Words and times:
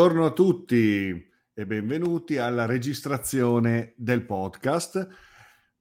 Buongiorno 0.00 0.26
a 0.26 0.32
tutti 0.32 1.28
e 1.54 1.66
benvenuti 1.66 2.38
alla 2.38 2.66
registrazione 2.66 3.94
del 3.96 4.24
podcast. 4.24 5.08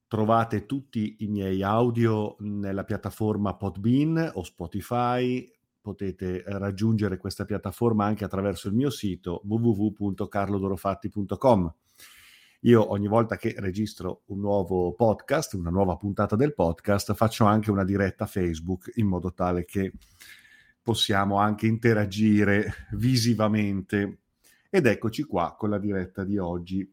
Trovate 0.07 0.65
tutti 0.65 1.17
i 1.19 1.27
miei 1.27 1.61
audio 1.61 2.35
nella 2.39 2.83
piattaforma 2.83 3.55
Podbean 3.55 4.31
o 4.33 4.43
Spotify. 4.43 5.47
Potete 5.79 6.43
raggiungere 6.47 7.17
questa 7.17 7.45
piattaforma 7.45 8.05
anche 8.05 8.25
attraverso 8.25 8.69
il 8.69 8.73
mio 8.73 8.89
sito 8.89 9.43
www.carlodorofatti.com. 9.45 11.75
Io 12.61 12.91
ogni 12.91 13.07
volta 13.07 13.35
che 13.35 13.53
registro 13.59 14.23
un 14.29 14.39
nuovo 14.39 14.95
podcast, 14.95 15.53
una 15.53 15.69
nuova 15.69 15.95
puntata 15.95 16.35
del 16.35 16.55
podcast, 16.55 17.13
faccio 17.13 17.45
anche 17.45 17.69
una 17.69 17.83
diretta 17.83 18.25
Facebook 18.25 18.93
in 18.95 19.05
modo 19.05 19.31
tale 19.31 19.63
che 19.63 19.91
possiamo 20.87 21.35
anche 21.35 21.67
interagire 21.67 22.87
visivamente. 22.91 24.19
Ed 24.69 24.85
eccoci 24.85 25.23
qua 25.23 25.53
con 25.57 25.69
la 25.69 25.79
diretta 25.79 26.23
di 26.23 26.37
oggi. 26.37 26.89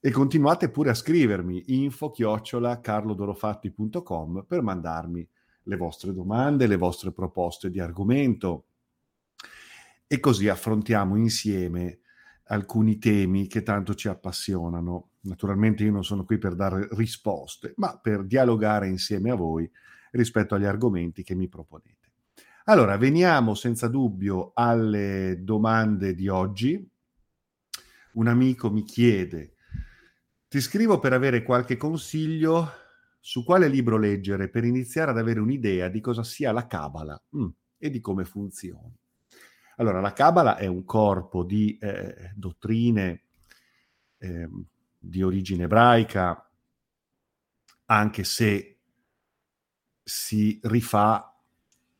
E 0.00 0.10
continuate 0.10 0.70
pure 0.70 0.88
a 0.88 0.94
scrivermi 0.94 1.64
info 1.66 2.10
chiocciola 2.10 2.80
carlodorofatti.com 2.80 4.46
per 4.48 4.62
mandarmi 4.62 5.28
le 5.64 5.76
vostre 5.76 6.14
domande, 6.14 6.66
le 6.66 6.78
vostre 6.78 7.12
proposte 7.12 7.68
di 7.68 7.78
argomento 7.78 8.64
e 10.06 10.18
così 10.18 10.48
affrontiamo 10.48 11.14
insieme 11.16 11.98
alcuni 12.44 12.96
temi 12.96 13.48
che 13.48 13.62
tanto 13.62 13.94
ci 13.94 14.08
appassionano. 14.08 15.10
Naturalmente 15.20 15.84
io 15.84 15.92
non 15.92 16.04
sono 16.04 16.24
qui 16.24 16.38
per 16.38 16.54
dare 16.54 16.88
risposte, 16.92 17.74
ma 17.76 17.98
per 17.98 18.24
dialogare 18.24 18.88
insieme 18.88 19.30
a 19.30 19.34
voi 19.34 19.70
rispetto 20.12 20.54
agli 20.54 20.64
argomenti 20.64 21.22
che 21.22 21.34
mi 21.34 21.48
proponete. 21.48 21.99
Allora, 22.70 22.96
veniamo 22.96 23.54
senza 23.54 23.88
dubbio 23.88 24.52
alle 24.54 25.38
domande 25.40 26.14
di 26.14 26.28
oggi. 26.28 26.88
Un 28.12 28.28
amico 28.28 28.70
mi 28.70 28.84
chiede, 28.84 29.56
ti 30.46 30.60
scrivo 30.60 31.00
per 31.00 31.12
avere 31.12 31.42
qualche 31.42 31.76
consiglio 31.76 32.70
su 33.18 33.42
quale 33.44 33.66
libro 33.66 33.98
leggere 33.98 34.48
per 34.50 34.62
iniziare 34.62 35.10
ad 35.10 35.18
avere 35.18 35.40
un'idea 35.40 35.88
di 35.88 36.00
cosa 36.00 36.22
sia 36.22 36.52
la 36.52 36.68
Kabbalah 36.68 37.20
mm, 37.36 37.48
e 37.76 37.90
di 37.90 37.98
come 37.98 38.24
funzioni. 38.24 38.96
Allora, 39.78 40.00
la 40.00 40.12
Kabbalah 40.12 40.56
è 40.56 40.66
un 40.66 40.84
corpo 40.84 41.42
di 41.42 41.76
eh, 41.76 42.30
dottrine 42.36 43.24
eh, 44.18 44.48
di 44.96 45.22
origine 45.24 45.64
ebraica, 45.64 46.48
anche 47.86 48.22
se 48.22 48.78
si 50.04 50.60
rifà 50.62 51.29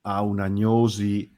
a 0.02 0.22
un'agnosi 0.22 1.34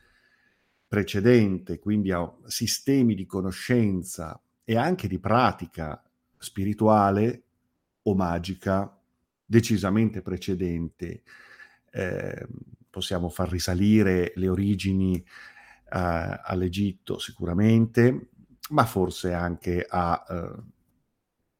precedente, 0.86 1.78
quindi 1.78 2.12
a 2.12 2.30
sistemi 2.46 3.14
di 3.14 3.24
conoscenza 3.27 4.41
e 4.64 4.77
anche 4.77 5.08
di 5.08 5.18
pratica 5.18 6.02
spirituale 6.38 7.42
o 8.02 8.14
magica 8.14 8.94
decisamente 9.44 10.22
precedente. 10.22 11.22
Eh, 11.90 12.46
possiamo 12.90 13.28
far 13.28 13.48
risalire 13.48 14.33
le 14.36 14.48
origini 14.48 15.16
eh, 15.16 15.24
all'Egitto 16.44 17.18
sicuramente, 17.18 18.28
ma 18.70 18.84
forse 18.84 19.33
anche 19.33 19.86
a 19.88 20.24
eh, 20.28 20.52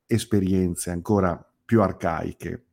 esperienze 0.07 0.91
ancora 0.91 1.43
più 1.65 1.81
arcaiche 1.81 2.65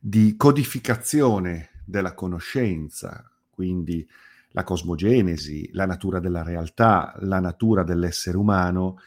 di 0.00 0.36
codificazione 0.36 1.70
della 1.84 2.14
conoscenza, 2.14 3.30
quindi 3.50 4.06
la 4.50 4.64
cosmogenesi, 4.64 5.68
la 5.72 5.86
natura 5.86 6.20
della 6.20 6.42
realtà, 6.42 7.14
la 7.20 7.40
natura 7.40 7.82
dell'essere 7.82 8.36
umano 8.36 8.98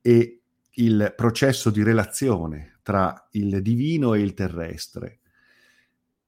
e 0.00 0.40
il 0.78 1.12
processo 1.16 1.70
di 1.70 1.82
relazione 1.82 2.78
tra 2.82 3.28
il 3.32 3.62
divino 3.62 4.14
e 4.14 4.20
il 4.20 4.34
terrestre, 4.34 5.18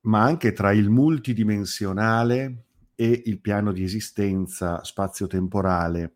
ma 0.02 0.22
anche 0.22 0.52
tra 0.52 0.72
il 0.72 0.90
multidimensionale 0.90 2.64
e 2.96 3.22
il 3.26 3.40
piano 3.40 3.70
di 3.70 3.84
esistenza 3.84 4.82
spazio-temporale 4.82 6.14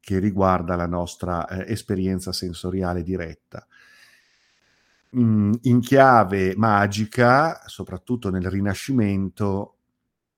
che 0.00 0.18
riguarda 0.18 0.76
la 0.76 0.86
nostra 0.86 1.48
eh, 1.48 1.72
esperienza 1.72 2.30
sensoriale 2.30 3.02
diretta 3.02 3.66
mh, 5.14 5.22
mm, 5.22 5.52
in 5.62 5.80
chiave 5.80 6.54
magica, 6.56 7.62
soprattutto 7.66 8.30
nel 8.30 8.50
Rinascimento, 8.50 9.76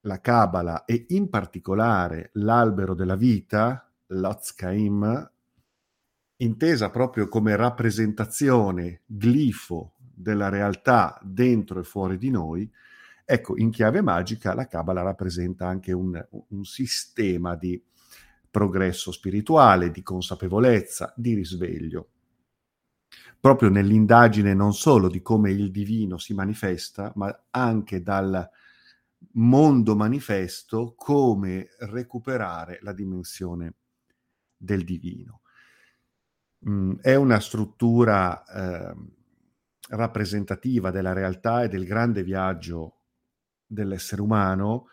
la 0.02 0.20
Kabbalah 0.20 0.84
e 0.84 1.06
in 1.08 1.28
particolare 1.28 2.30
l'albero 2.34 2.94
della 2.94 3.16
vita, 3.16 3.90
l'Otzkaim, 4.08 5.30
intesa 6.38 6.90
proprio 6.90 7.28
come 7.28 7.56
rappresentazione, 7.56 9.02
glifo 9.06 9.94
della 9.98 10.48
realtà 10.48 11.18
dentro 11.22 11.80
e 11.80 11.84
fuori 11.84 12.18
di 12.18 12.30
noi, 12.30 12.70
ecco, 13.24 13.56
in 13.58 13.70
chiave 13.70 14.00
magica 14.00 14.54
la 14.54 14.66
Kabbalah 14.66 15.02
rappresenta 15.02 15.66
anche 15.66 15.92
un, 15.92 16.24
un 16.48 16.64
sistema 16.64 17.56
di 17.56 17.82
progresso 18.50 19.10
spirituale, 19.10 19.90
di 19.90 20.02
consapevolezza, 20.02 21.12
di 21.16 21.34
risveglio 21.34 22.08
proprio 23.46 23.68
nell'indagine 23.68 24.54
non 24.54 24.74
solo 24.74 25.06
di 25.08 25.22
come 25.22 25.52
il 25.52 25.70
divino 25.70 26.18
si 26.18 26.34
manifesta, 26.34 27.12
ma 27.14 27.44
anche 27.50 28.02
dal 28.02 28.50
mondo 29.34 29.94
manifesto 29.94 30.94
come 30.96 31.68
recuperare 31.78 32.80
la 32.82 32.92
dimensione 32.92 33.74
del 34.56 34.82
divino. 34.82 35.42
Mm, 36.68 36.94
è 37.00 37.14
una 37.14 37.38
struttura 37.38 38.42
eh, 38.46 38.94
rappresentativa 39.90 40.90
della 40.90 41.12
realtà 41.12 41.62
e 41.62 41.68
del 41.68 41.84
grande 41.84 42.24
viaggio 42.24 43.02
dell'essere 43.64 44.22
umano 44.22 44.88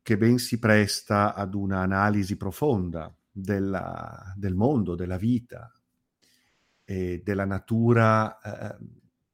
che 0.00 0.16
ben 0.16 0.38
si 0.38 0.58
presta 0.58 1.34
ad 1.34 1.52
un'analisi 1.52 2.38
profonda 2.38 3.14
della, 3.30 4.32
del 4.34 4.54
mondo, 4.54 4.94
della 4.94 5.18
vita, 5.18 5.70
e 6.84 7.22
della 7.24 7.44
natura 7.44 8.38
eh, 8.40 8.76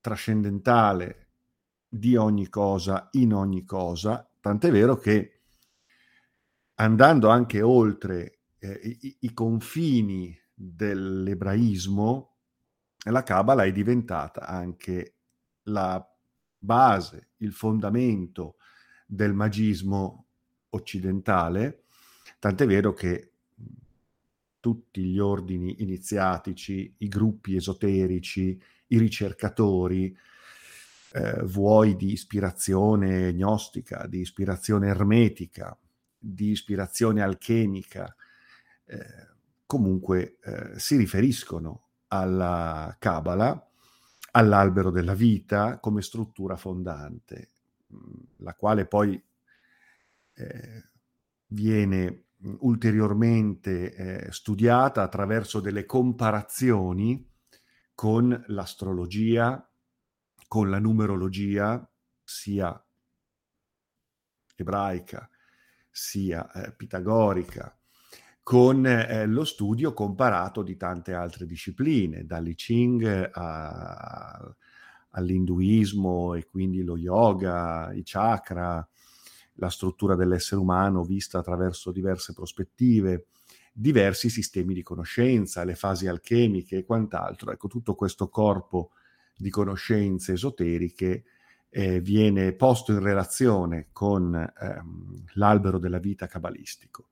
trascendentale 0.01 1.29
di 1.89 2.17
ogni 2.17 2.49
cosa 2.49 3.09
in 3.13 3.35
ogni 3.35 3.65
cosa, 3.65 4.29
tant'è 4.41 4.71
vero 4.71 4.97
che 4.97 5.41
andando 6.75 7.29
anche 7.29 7.61
oltre 7.61 8.39
eh, 8.59 8.99
i, 9.01 9.17
i, 9.21 9.33
confini 9.33 10.37
dell'ebraismo, 10.55 12.37
la 13.05 13.23
Kabbalah 13.23 13.65
è 13.65 13.73
diventata 13.73 14.47
anche 14.47 15.17
la 15.65 16.07
base, 16.59 17.31
il 17.39 17.53
fondamento 17.53 18.57
del 19.07 19.33
magismo 19.33 20.27
occidentale, 20.71 21.85
tant'è 22.39 22.67
vero 22.67 22.93
che 22.93 23.30
tutti 24.61 25.03
gli 25.03 25.19
ordini 25.19 25.83
iniziatici, 25.83 26.95
i 26.99 27.09
gruppi 27.09 27.57
esoterici, 27.57 28.61
i 28.89 28.99
ricercatori, 28.99 30.17
eh, 31.13 31.43
vuoi 31.45 31.97
di 31.97 32.13
ispirazione 32.13 33.33
gnostica, 33.35 34.07
di 34.07 34.21
ispirazione 34.21 34.89
ermetica, 34.89 35.77
di 36.17 36.51
ispirazione 36.51 37.23
alchemica, 37.23 38.15
eh, 38.85 39.29
comunque 39.67 40.37
eh, 40.43 40.79
si 40.79 40.97
riferiscono 40.97 41.89
alla 42.09 42.95
Kabbalah, 42.99 43.69
all'albero 44.33 44.91
della 44.91 45.15
vita 45.15 45.79
come 45.79 46.03
struttura 46.03 46.57
fondante, 46.57 47.51
mm, 47.93 47.99
la 48.39 48.55
quale 48.55 48.87
poi 48.87 49.21
eh, 50.35 50.85
viene 51.47 52.25
ulteriormente 52.61 53.95
eh, 53.95 54.33
studiata 54.33 55.03
attraverso 55.03 55.61
delle 55.61 55.85
comparazioni 55.85 57.29
con 57.95 58.45
l'astrologia, 58.49 59.69
con 60.49 60.71
la 60.71 60.79
numerologia, 60.79 61.89
sia 62.25 62.83
ebraica 64.57 65.29
sia 65.91 66.51
eh, 66.53 66.73
pitagorica, 66.73 67.77
con 68.43 68.87
eh, 68.87 69.27
lo 69.27 69.45
studio 69.45 69.93
comparato 69.93 70.63
di 70.63 70.77
tante 70.77 71.13
altre 71.13 71.47
discipline, 71.47 72.25
dall'I 72.25 72.55
Ching 72.55 73.31
a, 73.33 74.55
all'induismo 75.11 76.35
e 76.35 76.47
quindi 76.47 76.83
lo 76.83 76.97
yoga, 76.97 77.93
i 77.93 78.03
chakra, 78.05 78.89
la 79.61 79.69
struttura 79.69 80.17
dell'essere 80.17 80.61
umano 80.61 81.05
vista 81.05 81.39
attraverso 81.39 81.93
diverse 81.93 82.33
prospettive, 82.33 83.27
diversi 83.73 84.31
sistemi 84.31 84.75
di 84.75 84.83
conoscenza, 84.83 85.65
le 85.65 85.75
fasi 85.75 86.07
alchemiche 86.07 86.79
e 86.79 86.85
quant'altro. 86.85 87.53
Ecco, 87.53 87.69
tutto 87.69 87.95
questo 87.95 88.29
corpo 88.29 88.93
di 89.37 89.51
conoscenze 89.51 90.33
esoteriche 90.33 91.25
eh, 91.69 92.01
viene 92.01 92.53
posto 92.53 92.93
in 92.93 93.01
relazione 93.01 93.89
con 93.93 94.35
ehm, 94.35 95.25
l'albero 95.35 95.79
della 95.79 95.99
vita 95.99 96.27
cabalistico. 96.27 97.09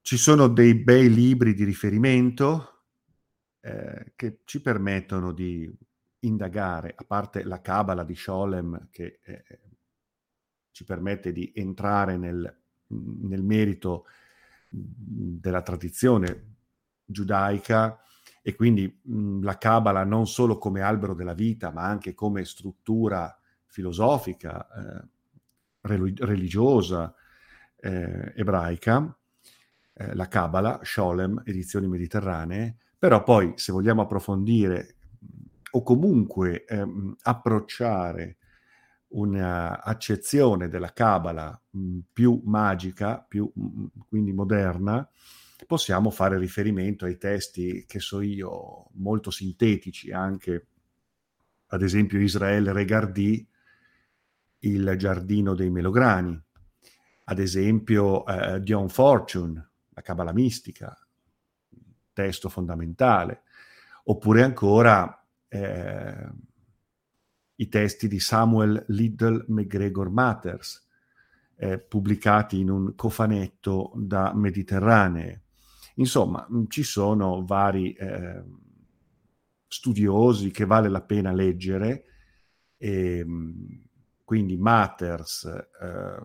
Ci 0.00 0.16
sono 0.16 0.48
dei 0.48 0.74
bei 0.74 1.12
libri 1.12 1.54
di 1.54 1.64
riferimento 1.64 2.84
eh, 3.60 4.12
che 4.14 4.38
ci 4.44 4.62
permettono 4.62 5.32
di 5.32 5.70
indagare, 6.20 6.94
a 6.96 7.04
parte 7.04 7.42
la 7.42 7.60
Kabbalah 7.60 8.04
di 8.04 8.14
Scholem 8.14 8.88
che 8.90 9.18
eh, 9.22 9.44
ci 10.80 10.84
permette 10.86 11.30
di 11.30 11.52
entrare 11.54 12.16
nel, 12.16 12.58
nel 12.86 13.42
merito 13.42 14.06
della 14.66 15.60
tradizione 15.60 16.54
giudaica 17.04 18.00
e 18.40 18.54
quindi 18.54 18.98
mh, 19.02 19.42
la 19.42 19.58
Kabbalah 19.58 20.04
non 20.04 20.26
solo 20.26 20.56
come 20.56 20.80
albero 20.80 21.12
della 21.12 21.34
vita, 21.34 21.70
ma 21.70 21.82
anche 21.82 22.14
come 22.14 22.46
struttura 22.46 23.38
filosofica, 23.66 24.66
eh, 24.68 25.08
religiosa 25.82 27.14
eh, 27.76 28.32
ebraica, 28.34 29.14
eh, 29.92 30.14
la 30.14 30.28
Kabbalah, 30.28 30.80
Sholem, 30.82 31.42
edizioni 31.44 31.88
mediterranee, 31.88 32.76
però 32.98 33.22
poi 33.22 33.52
se 33.56 33.70
vogliamo 33.70 34.00
approfondire 34.00 34.94
o 35.72 35.82
comunque 35.82 36.64
ehm, 36.64 37.16
approcciare 37.20 38.38
un'accezione 39.10 40.68
della 40.68 40.92
Kabbalah 40.92 41.60
mh, 41.70 41.98
più 42.12 42.40
magica, 42.44 43.24
più 43.26 43.50
mh, 43.52 43.84
quindi 44.08 44.32
moderna, 44.32 45.08
possiamo 45.66 46.10
fare 46.10 46.38
riferimento 46.38 47.04
ai 47.04 47.18
testi, 47.18 47.84
che 47.86 48.00
so 48.00 48.20
io, 48.20 48.88
molto 48.94 49.30
sintetici, 49.30 50.10
anche 50.10 50.66
ad 51.66 51.82
esempio 51.82 52.18
Israele 52.20 52.72
Regardì, 52.72 53.46
Il 54.62 54.94
giardino 54.98 55.54
dei 55.54 55.70
melograni, 55.70 56.38
ad 57.24 57.38
esempio 57.38 58.26
eh, 58.26 58.60
Dion 58.60 58.88
Fortune, 58.88 59.70
la 59.90 60.02
Kabbalah 60.02 60.32
mistica, 60.32 60.94
testo 62.12 62.48
fondamentale, 62.48 63.42
oppure 64.04 64.42
ancora 64.42 65.24
eh, 65.48 66.28
i 67.60 67.68
testi 67.68 68.08
di 68.08 68.18
Samuel 68.18 68.84
Liddell 68.88 69.44
McGregor 69.48 70.10
Matters, 70.10 70.86
eh, 71.56 71.78
pubblicati 71.78 72.58
in 72.58 72.70
un 72.70 72.94
cofanetto 72.94 73.92
da 73.94 74.32
Mediterranee. 74.34 75.42
Insomma, 75.96 76.46
mm, 76.50 76.64
ci 76.68 76.82
sono 76.82 77.44
vari 77.44 77.92
eh, 77.92 78.42
studiosi 79.68 80.50
che 80.50 80.64
vale 80.64 80.88
la 80.88 81.02
pena 81.02 81.32
leggere, 81.32 82.04
e, 82.78 83.18
ehm, 83.18 83.82
quindi 84.24 84.56
Matters, 84.56 85.44
eh, 85.44 86.22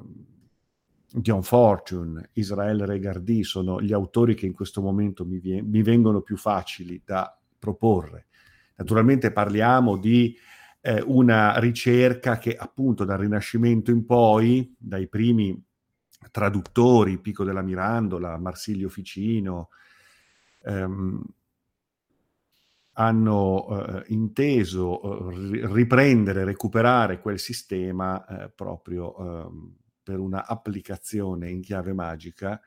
Dion 1.12 1.44
Fortune, 1.44 2.30
Israele 2.34 2.86
Regardì 2.86 3.44
sono 3.44 3.82
gli 3.82 3.94
autori 3.94 4.36
che 4.36 4.46
in 4.46 4.54
questo 4.54 4.82
momento 4.82 5.26
mi, 5.26 5.40
vie- 5.40 5.62
mi 5.62 5.82
vengono 5.82 6.22
più 6.22 6.38
facili 6.38 7.02
da 7.04 7.38
proporre. 7.60 8.28
Naturalmente 8.76 9.32
parliamo 9.32 9.98
di 9.98 10.36
eh, 10.86 11.02
una 11.04 11.58
ricerca 11.58 12.38
che 12.38 12.56
appunto 12.56 13.06
dal 13.06 13.18
Rinascimento 13.18 13.90
in 13.90 14.06
poi, 14.06 14.76
dai 14.78 15.08
primi 15.08 15.60
traduttori, 16.30 17.18
Pico 17.18 17.44
della 17.44 17.64
Mirandola, 17.64 18.38
Marsilio 18.38 18.88
Ficino, 18.88 19.70
ehm, 20.62 21.24
hanno 22.98 23.68
eh, 23.68 24.04
inteso 24.10 25.32
eh, 25.32 25.66
riprendere, 25.66 26.44
recuperare 26.44 27.20
quel 27.20 27.40
sistema 27.40 28.24
eh, 28.28 28.50
proprio 28.50 29.18
ehm, 29.18 29.76
per 30.04 30.20
una 30.20 30.46
applicazione 30.46 31.50
in 31.50 31.62
chiave 31.62 31.94
magica 31.94 32.62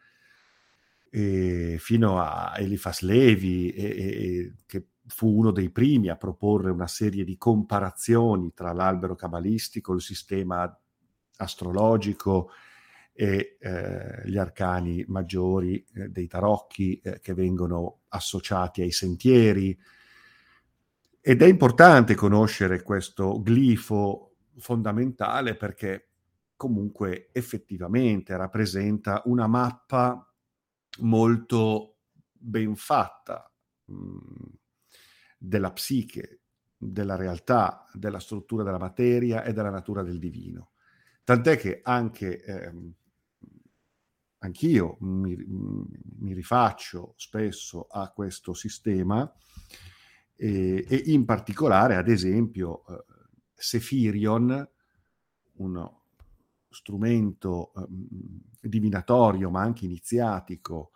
fino 1.11 2.21
a 2.21 2.53
Elifas 2.59 3.01
Levi, 3.01 3.71
e, 3.71 3.85
e, 3.87 4.53
che 4.67 4.89
fu 5.09 5.37
uno 5.37 5.51
dei 5.51 5.71
primi 5.71 6.09
a 6.09 6.17
proporre 6.17 6.71
una 6.71 6.87
serie 6.87 7.25
di 7.25 7.37
comparazioni 7.37 8.53
tra 8.55 8.73
l'albero 8.73 9.15
cabalistico, 9.15 9.95
il 9.95 10.01
sistema 10.01 10.79
astrologico 11.37 12.51
e 13.13 13.57
eh, 13.59 14.23
gli 14.27 14.37
arcani 14.37 15.05
maggiori 15.09 15.85
eh, 15.95 16.09
dei 16.09 16.29
tarocchi 16.29 17.01
eh, 17.01 17.21
che 17.21 17.35
vengono 17.35 18.03
associati 18.09 18.83
ai 18.83 18.93
sentieri. 18.93 19.77
Ed 21.21 21.43
è 21.43 21.47
importante 21.47 22.15
conoscere 22.15 22.83
questo 22.83 23.43
glifo 23.43 24.37
fondamentale 24.59 25.57
perché 25.57 26.11
comunque 26.57 27.31
effettivamente 27.33 28.37
rappresenta 28.37 29.23
una 29.25 29.47
mappa 29.47 30.25
molto 31.01 31.97
ben 32.33 32.77
fatta. 32.77 33.51
Della 35.39 35.73
psiche, 35.73 36.41
della 36.77 37.17
realtà, 37.17 37.87
della 37.93 38.19
struttura 38.19 38.65
della 38.65 38.79
materia 38.79 39.45
e 39.45 39.53
della 39.53 39.71
natura 39.71 40.03
del 40.03 40.19
divino. 40.19 40.73
Tant'è 41.25 41.57
che 41.57 41.81
anche 41.83 42.43
ehm, 42.43 42.93
anch'io 44.39 44.97
mi, 45.01 45.37
mi, 45.37 46.33
rifaccio 46.33 47.15
spesso 47.17 47.87
a 47.91 48.11
questo 48.11 48.55
sistema 48.55 49.31
e, 50.37 50.85
e 50.89 51.03
in 51.07 51.25
particolare, 51.25 51.97
ad 51.97 52.09
esempio, 52.09 52.87
eh, 52.87 53.05
Sefirion, 53.55 54.69
uno 55.55 56.03
strumento 56.71 57.73
eh, 57.75 57.87
divinatorio 58.69 59.51
ma 59.51 59.63
anche 59.63 59.85
iniziatico 59.85 60.93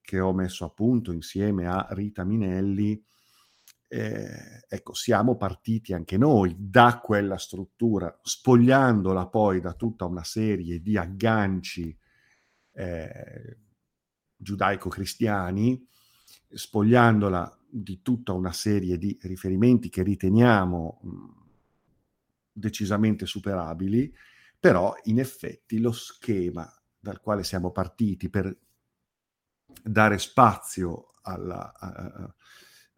che 0.00 0.20
ho 0.20 0.32
messo 0.32 0.64
a 0.64 0.70
punto 0.70 1.12
insieme 1.12 1.66
a 1.66 1.86
Rita 1.90 2.24
Minelli, 2.24 3.02
eh, 3.88 4.64
ecco, 4.68 4.92
siamo 4.92 5.36
partiti 5.36 5.94
anche 5.94 6.18
noi 6.18 6.54
da 6.58 7.00
quella 7.02 7.38
struttura, 7.38 8.18
spogliandola 8.22 9.26
poi 9.28 9.60
da 9.60 9.72
tutta 9.72 10.04
una 10.04 10.24
serie 10.24 10.80
di 10.80 10.98
agganci 10.98 11.96
eh, 12.72 13.58
giudaico-cristiani, 14.36 15.88
spogliandola 16.50 17.58
di 17.70 18.02
tutta 18.02 18.32
una 18.32 18.52
serie 18.52 18.98
di 18.98 19.18
riferimenti 19.22 19.88
che 19.88 20.02
riteniamo 20.02 21.00
mh, 21.02 21.26
decisamente 22.52 23.24
superabili, 23.24 24.14
però 24.60 24.94
in 25.04 25.18
effetti 25.18 25.80
lo 25.80 25.92
schema 25.92 26.70
dal 26.98 27.20
quale 27.20 27.42
siamo 27.42 27.70
partiti 27.70 28.28
per 28.28 28.54
dare 29.82 30.18
spazio 30.18 31.14
alla, 31.22 31.72
a, 31.74 32.34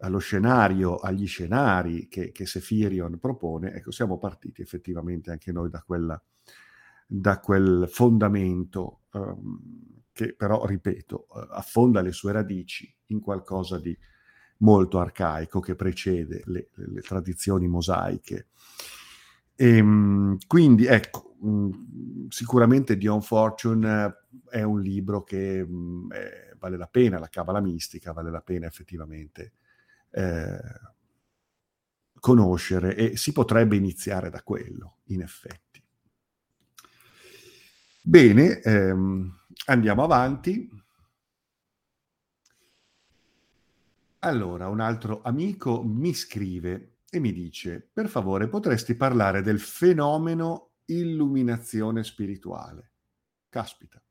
allo 0.01 0.19
scenario, 0.19 0.97
agli 0.97 1.27
scenari 1.27 2.09
che, 2.09 2.33
che 2.33 2.47
Sefirion 2.47 3.19
propone, 3.19 3.73
ecco, 3.73 3.91
siamo 3.91 4.19
partiti 4.19 4.63
effettivamente 4.63 5.31
anche 5.31 5.53
noi 5.53 5.69
da, 5.69 5.83
quella, 5.83 6.21
da 7.07 7.39
quel 7.39 7.87
fondamento 7.91 9.03
um, 9.13 9.61
che 10.13 10.35
però, 10.35 10.65
ripeto, 10.65 11.27
uh, 11.29 11.39
affonda 11.51 12.01
le 12.01 12.13
sue 12.13 12.33
radici 12.33 12.93
in 13.07 13.21
qualcosa 13.21 13.79
di 13.79 13.97
molto 14.59 14.99
arcaico 14.99 15.61
che 15.61 15.75
precede 15.75 16.43
le, 16.47 16.71
le, 16.75 17.01
tradizioni 17.03 17.69
mosaiche. 17.69 18.49
E, 19.55 19.81
um, 19.81 20.39
quindi, 20.47 20.87
ecco, 20.87 21.37
um, 21.41 22.27
sicuramente 22.29 22.97
Dion 22.97 23.21
Fortune 23.21 24.15
è 24.49 24.63
un 24.63 24.81
libro 24.81 25.25
che 25.25 25.63
mm, 25.63 26.09
vale 26.59 26.77
la 26.79 26.87
pena, 26.87 27.19
la 27.19 27.29
Cabala 27.29 27.61
mistica 27.61 28.13
vale 28.13 28.31
la 28.31 28.41
pena 28.41 28.67
effettivamente 28.67 29.53
eh, 30.11 30.61
conoscere 32.21 32.95
e 32.95 33.17
si 33.17 33.33
potrebbe 33.33 33.77
iniziare 33.77 34.31
da 34.31 34.43
quello, 34.43 34.99
in 35.07 35.23
effetti. 35.23 35.83
Bene, 38.03 38.61
ehm, 38.61 39.31
andiamo 39.67 40.03
avanti. 40.05 40.69
Allora, 44.21 44.69
un 44.69 44.81
altro 44.81 45.23
amico 45.23 45.83
mi 45.83 46.13
scrive 46.13 46.97
e 47.11 47.19
mi 47.21 47.33
dice, 47.33 47.89
per 47.93 48.09
favore, 48.09 48.49
potresti 48.49 48.95
parlare 48.95 49.43
del 49.43 49.61
fenomeno 49.61 50.73
illuminazione 50.87 52.05
spirituale? 52.05 52.93
Caspita. 53.49 54.03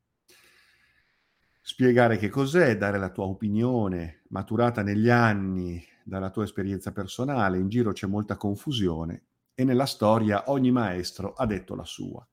Spiegare 1.70 2.16
che 2.16 2.28
cos'è, 2.28 2.76
dare 2.76 2.98
la 2.98 3.10
tua 3.10 3.26
opinione 3.26 4.22
maturata 4.30 4.82
negli 4.82 5.08
anni 5.08 5.80
dalla 6.02 6.30
tua 6.30 6.42
esperienza 6.42 6.90
personale, 6.90 7.58
in 7.58 7.68
giro 7.68 7.92
c'è 7.92 8.08
molta 8.08 8.36
confusione 8.36 9.26
e 9.54 9.62
nella 9.62 9.86
storia 9.86 10.50
ogni 10.50 10.72
maestro 10.72 11.32
ha 11.32 11.46
detto 11.46 11.76
la 11.76 11.84
sua. 11.84 12.26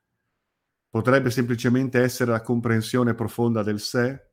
Potrebbe 0.89 1.29
semplicemente 1.29 2.01
essere 2.01 2.32
la 2.32 2.41
comprensione 2.41 3.13
profonda 3.13 3.62
del 3.62 3.79
sé, 3.79 4.29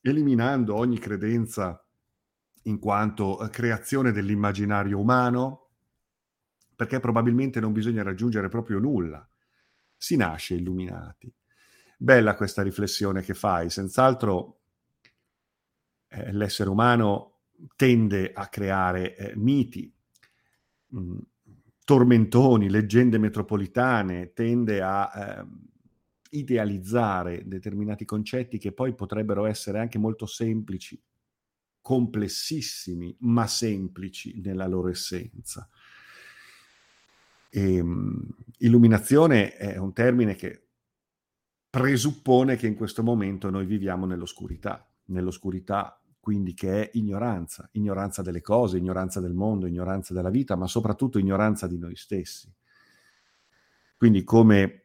eliminando 0.00 0.74
ogni 0.74 0.98
credenza 0.98 1.80
in 2.62 2.80
quanto 2.80 3.44
eh, 3.44 3.48
creazione 3.48 4.10
dell'immaginario 4.10 4.98
umano, 4.98 5.68
perché 6.74 6.98
probabilmente 6.98 7.60
non 7.60 7.72
bisogna 7.72 8.02
raggiungere 8.02 8.48
proprio 8.48 8.80
nulla. 8.80 9.24
Si 9.96 10.16
nasce 10.16 10.54
illuminati. 10.54 11.32
Bella 11.98 12.34
questa 12.34 12.62
riflessione 12.62 13.22
che 13.22 13.34
fai, 13.34 13.70
senz'altro 13.70 14.60
eh, 16.08 16.32
l'essere 16.32 16.70
umano 16.70 17.40
tende 17.76 18.32
a 18.32 18.48
creare 18.48 19.16
eh, 19.16 19.32
miti, 19.36 19.92
mh, 20.88 20.98
mm, 21.00 21.18
tormentoni, 21.84 22.70
leggende 22.70 23.18
metropolitane, 23.18 24.32
tende 24.32 24.80
a 24.80 25.10
eh, 25.14 25.46
idealizzare 26.30 27.46
determinati 27.46 28.04
concetti 28.04 28.58
che 28.58 28.72
poi 28.72 28.94
potrebbero 28.94 29.46
essere 29.46 29.78
anche 29.78 29.98
molto 29.98 30.26
semplici, 30.26 31.00
complessissimi, 31.80 33.16
ma 33.20 33.46
semplici 33.46 34.40
nella 34.40 34.66
loro 34.66 34.88
essenza. 34.88 35.68
E, 37.50 37.80
um, 37.80 38.26
illuminazione 38.58 39.54
è 39.54 39.76
un 39.76 39.92
termine 39.92 40.34
che 40.34 40.63
presuppone 41.74 42.54
che 42.54 42.68
in 42.68 42.76
questo 42.76 43.02
momento 43.02 43.50
noi 43.50 43.66
viviamo 43.66 44.06
nell'oscurità, 44.06 44.88
nell'oscurità 45.06 46.00
quindi 46.20 46.54
che 46.54 46.84
è 46.84 46.90
ignoranza, 46.94 47.68
ignoranza 47.72 48.22
delle 48.22 48.42
cose, 48.42 48.78
ignoranza 48.78 49.18
del 49.18 49.34
mondo, 49.34 49.66
ignoranza 49.66 50.14
della 50.14 50.30
vita, 50.30 50.54
ma 50.54 50.68
soprattutto 50.68 51.18
ignoranza 51.18 51.66
di 51.66 51.76
noi 51.76 51.96
stessi. 51.96 52.48
Quindi 53.96 54.22
come 54.22 54.84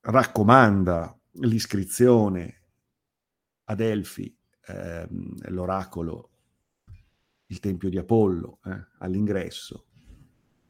raccomanda 0.00 1.16
l'iscrizione 1.42 2.62
ad 3.66 3.78
Elfi, 3.78 4.36
eh, 4.66 5.06
l'oracolo, 5.42 6.30
il 7.46 7.60
tempio 7.60 7.88
di 7.88 7.98
Apollo, 7.98 8.58
eh, 8.64 8.84
all'ingresso, 8.98 9.85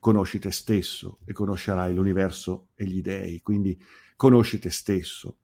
conosci 0.06 0.38
te 0.38 0.52
stesso 0.52 1.18
e 1.25 1.32
conoscerai 1.32 1.92
l'universo 1.92 2.68
e 2.76 2.84
gli 2.84 3.02
dei, 3.02 3.40
quindi 3.40 3.76
conosci 4.14 4.60
te 4.60 4.70
stesso 4.70 5.38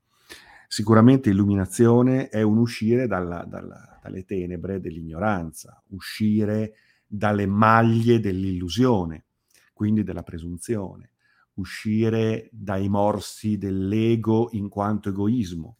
Sicuramente 0.73 1.29
illuminazione 1.29 2.31
è 2.31 2.41
un 2.41 2.57
uscire 2.57 3.07
dalla, 3.07 3.45
dalla, 3.45 3.99
dalle 4.03 4.25
tenebre 4.25 4.81
dell'ignoranza, 4.81 5.83
uscire 5.89 6.77
dalle 7.07 7.45
maglie 7.45 8.21
dell'illusione, 8.21 9.27
quindi 9.75 10.03
della 10.03 10.23
presunzione, 10.23 11.11
uscire 11.57 12.49
dai 12.53 12.89
morsi 12.89 13.59
dell'ego 13.59 14.49
in 14.53 14.71
quanto 14.71 15.11
egoismo 15.11 15.77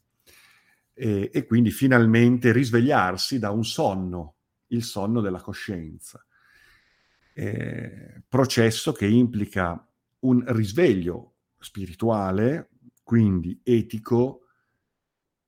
e, 0.93 1.31
e 1.33 1.45
quindi 1.47 1.71
finalmente 1.71 2.51
risvegliarsi 2.51 3.39
da 3.39 3.49
un 3.49 3.65
sonno, 3.65 4.35
il 4.67 4.83
sonno 4.83 5.21
della 5.21 5.41
coscienza. 5.41 6.23
Eh, 7.33 8.23
processo 8.27 8.91
che 8.91 9.07
implica 9.07 9.87
un 10.19 10.43
risveglio 10.47 11.35
spirituale, 11.59 12.69
quindi 13.03 13.59
etico, 13.63 14.43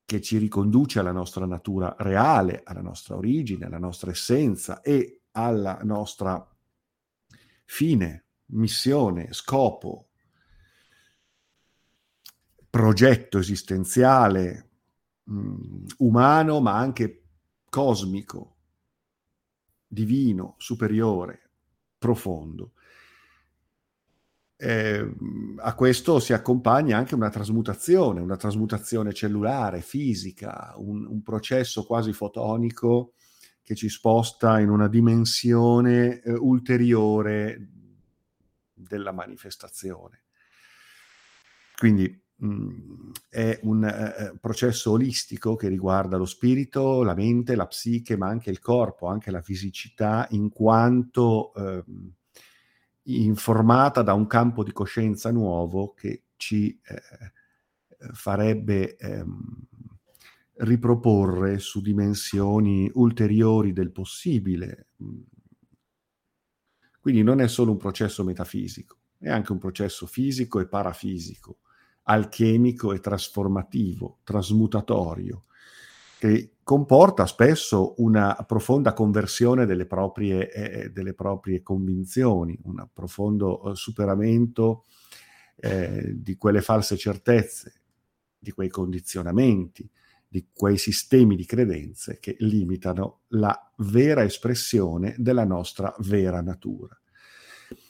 che 0.06 0.22
ci 0.22 0.38
riconduce 0.38 1.00
alla 1.00 1.12
nostra 1.12 1.46
natura 1.46 1.96
reale, 2.00 2.62
alla 2.64 2.82
nostra 2.82 3.16
origine, 3.16 3.66
alla 3.66 3.80
nostra 3.80 4.12
essenza 4.12 4.82
e 4.82 5.22
alla 5.32 5.80
nostra 5.84 6.48
fine, 7.66 8.26
missione, 8.48 9.34
scopo, 9.34 10.10
progetto 12.70 13.40
esistenziale, 13.40 14.70
mh, 15.24 15.40
mm, 15.40 15.86
umano, 15.98 16.62
ma 16.62 16.78
anche 16.78 17.24
cosmico, 17.70 18.58
divino, 19.88 20.56
superiore, 20.58 21.45
profondo 21.98 22.72
eh, 24.58 25.14
a 25.58 25.76
questo 25.76 26.20
si 26.20 26.32
accompagna 26.32 26.98
anche 26.98 27.16
una 27.16 27.30
trasmutazione, 27.30 28.22
una 28.22 28.38
trasmutazione 28.38 29.14
cellulare, 29.14 29.82
fisica, 29.82 30.74
un, 30.78 31.06
un 31.06 31.22
processo 31.22 31.86
quasi 31.86 32.14
fotonico 32.14 33.14
che 33.62 33.76
ci 33.76 33.90
sposta 33.90 34.60
in 34.60 34.70
una 34.70 34.88
dimensione 34.88 36.22
eh, 36.22 36.32
ulteriore 36.32 37.70
della 38.74 39.12
manifestazione. 39.12 40.22
Quindi 41.76 42.24
mh, 42.38 42.48
mm, 42.48 43.12
è 43.30 43.60
un 43.64 43.84
eh, 43.84 44.16
eh, 44.18 44.38
processo 44.40 44.92
olistico 44.92 45.56
che 45.56 45.68
riguarda 45.68 46.18
lo 46.18 46.26
spirito, 46.26 47.04
la 47.04 47.14
mente, 47.14 47.56
la 47.56 47.68
psiche, 47.68 48.18
ma 48.18 48.28
anche 48.28 48.50
il 48.50 48.60
corpo, 48.60 49.08
anche 49.08 49.32
la 49.32 49.42
fisicità, 49.42 50.28
in 50.32 50.50
quanto 50.50 51.54
eh, 51.54 51.84
informata 53.04 54.02
da 54.02 54.14
un 54.14 54.28
campo 54.28 54.64
di 54.64 54.72
coscienza 54.72 55.32
nuovo 55.32 55.94
che 55.94 56.24
ci 56.38 56.80
eh, 56.84 58.12
farebbe 58.14 58.96
ehm, 58.98 59.68
riproporre 60.58 61.60
su 61.60 61.82
dimensioni 61.82 62.90
ulteriori 62.94 63.74
del 63.74 63.92
possibile. 63.92 64.88
Quindi 67.00 67.24
non 67.24 67.42
è 67.42 67.48
solo 67.48 67.72
un 67.72 67.78
processo 67.78 68.24
metafisico, 68.24 68.98
è 69.20 69.30
anche 69.30 69.52
un 69.52 69.60
processo 69.60 70.08
fisico 70.08 70.60
e 70.60 70.68
parafisico, 70.68 71.60
alchemico 72.06 72.94
e 72.94 73.00
trasformativo, 73.00 74.20
trasmutatorio, 74.24 75.44
che 76.18 76.52
comporta 76.64 77.26
spesso 77.28 77.94
una 77.98 78.36
profonda 78.48 78.94
conversione 78.94 79.66
delle 79.66 79.86
proprie, 79.86 80.52
eh, 80.52 80.90
delle 80.90 81.14
proprie 81.14 81.62
convinzioni, 81.62 82.58
un 82.64 82.88
profondo 82.92 83.72
eh, 83.72 83.76
superamento 83.76 84.86
eh, 85.58 86.14
di 86.16 86.36
quelle 86.38 86.62
false 86.62 86.98
certezze, 86.98 87.82
di 88.38 88.52
quei 88.52 88.70
condizionamenti, 88.70 89.90
di 90.28 90.48
quei 90.54 90.78
sistemi 90.78 91.36
di 91.36 91.46
credenze 91.46 92.18
che 92.20 92.36
limitano 92.40 93.22
la 93.30 93.72
vera 93.78 94.24
espressione 94.24 95.16
della 95.18 95.46
nostra 95.46 95.96
vera 96.00 96.42
natura. 96.42 97.00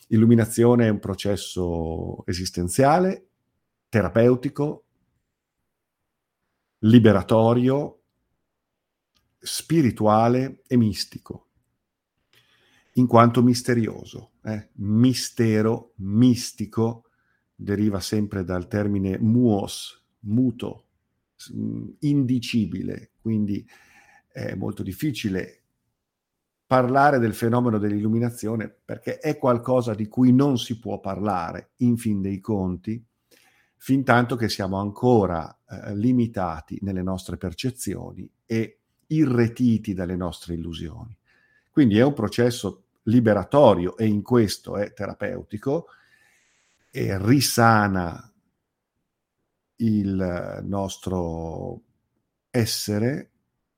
Illuminazione 0.09 0.85
è 0.85 0.89
un 0.89 0.99
processo 0.99 2.25
esistenziale, 2.27 3.29
terapeutico, 3.95 4.83
liberatorio, 6.79 8.01
spirituale 9.39 10.63
e 10.67 10.75
mistico, 10.75 11.47
in 12.95 13.07
quanto 13.07 13.41
misterioso. 13.41 14.31
Eh? 14.43 14.71
Mistero, 14.79 15.93
mistico, 15.99 17.05
deriva 17.55 18.01
sempre 18.01 18.43
dal 18.43 18.67
termine 18.67 19.17
muos, 19.17 20.05
muto, 20.25 20.87
indicibile, 21.99 23.11
quindi 23.21 23.65
è 24.27 24.55
molto 24.55 24.83
difficile 24.83 25.61
parlare 26.65 27.17
del 27.17 27.33
fenomeno 27.33 27.77
dell'illuminazione 27.77 28.67
perché 28.67 29.19
è 29.19 29.37
qualcosa 29.37 29.93
di 29.93 30.09
cui 30.09 30.33
non 30.33 30.57
si 30.57 30.79
può 30.79 30.99
parlare, 30.99 31.69
in 31.77 31.95
fin 31.95 32.19
dei 32.19 32.41
conti, 32.41 33.01
fin 33.77 34.03
tanto 34.03 34.35
che 34.35 34.49
siamo 34.49 34.79
ancora 34.79 35.59
eh, 35.69 35.95
limitati 35.95 36.79
nelle 36.81 37.03
nostre 37.03 37.37
percezioni 37.37 38.29
e 38.45 38.79
irretiti 39.07 39.93
dalle 39.93 40.15
nostre 40.15 40.55
illusioni. 40.55 41.15
Quindi 41.71 41.97
è 41.97 42.03
un 42.03 42.13
processo 42.13 42.83
liberatorio 43.03 43.97
e 43.97 44.05
in 44.05 44.21
questo 44.21 44.77
è 44.77 44.93
terapeutico 44.93 45.87
e 46.89 47.17
risana 47.23 48.31
il 49.77 50.61
nostro 50.63 51.81
essere 52.49 53.31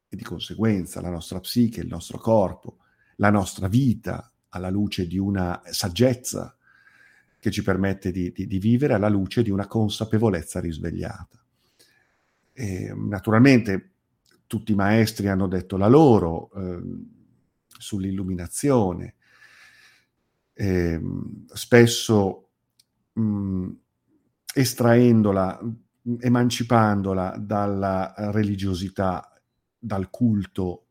e 0.08 0.16
di 0.16 0.24
conseguenza 0.24 1.02
la 1.02 1.10
nostra 1.10 1.40
psiche, 1.40 1.82
il 1.82 1.88
nostro 1.88 2.20
corpo, 2.20 2.78
la 3.18 3.30
nostra 3.30 3.68
vita 3.68 4.32
alla 4.50 4.70
luce 4.70 5.08
di 5.08 5.18
una 5.18 5.62
saggezza 5.66 6.57
che 7.48 7.52
ci 7.52 7.64
permette 7.64 8.12
di, 8.12 8.32
di, 8.34 8.46
di 8.46 8.60
vivere 8.60 8.94
alla 8.94 9.08
luce 9.08 9.42
di 9.42 9.50
una 9.50 9.68
consapevolezza 9.68 10.60
risvegliata. 10.60 11.42
E, 12.52 12.94
naturalmente 12.94 13.92
tutti 14.48 14.74
i 14.74 14.76
maestri 14.76 15.30
hanno 15.30 15.48
detto 15.48 15.78
la 15.78 15.88
loro 15.88 16.52
eh, 16.56 16.82
sull'illuminazione. 17.68 19.16
Eh, 20.54 21.02
spesso 21.54 22.50
mh, 23.14 23.22
mm, 23.22 23.70
estraendola, 24.54 25.60
emancipandola 26.20 27.38
dalla 27.40 28.14
religiosità, 28.32 29.32
dal 29.78 30.10
culto 30.10 30.86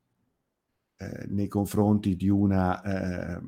eh, 0.96 1.26
nei 1.28 1.48
confronti 1.48 2.16
di 2.16 2.28
una 2.30 2.80
eh, 2.82 3.40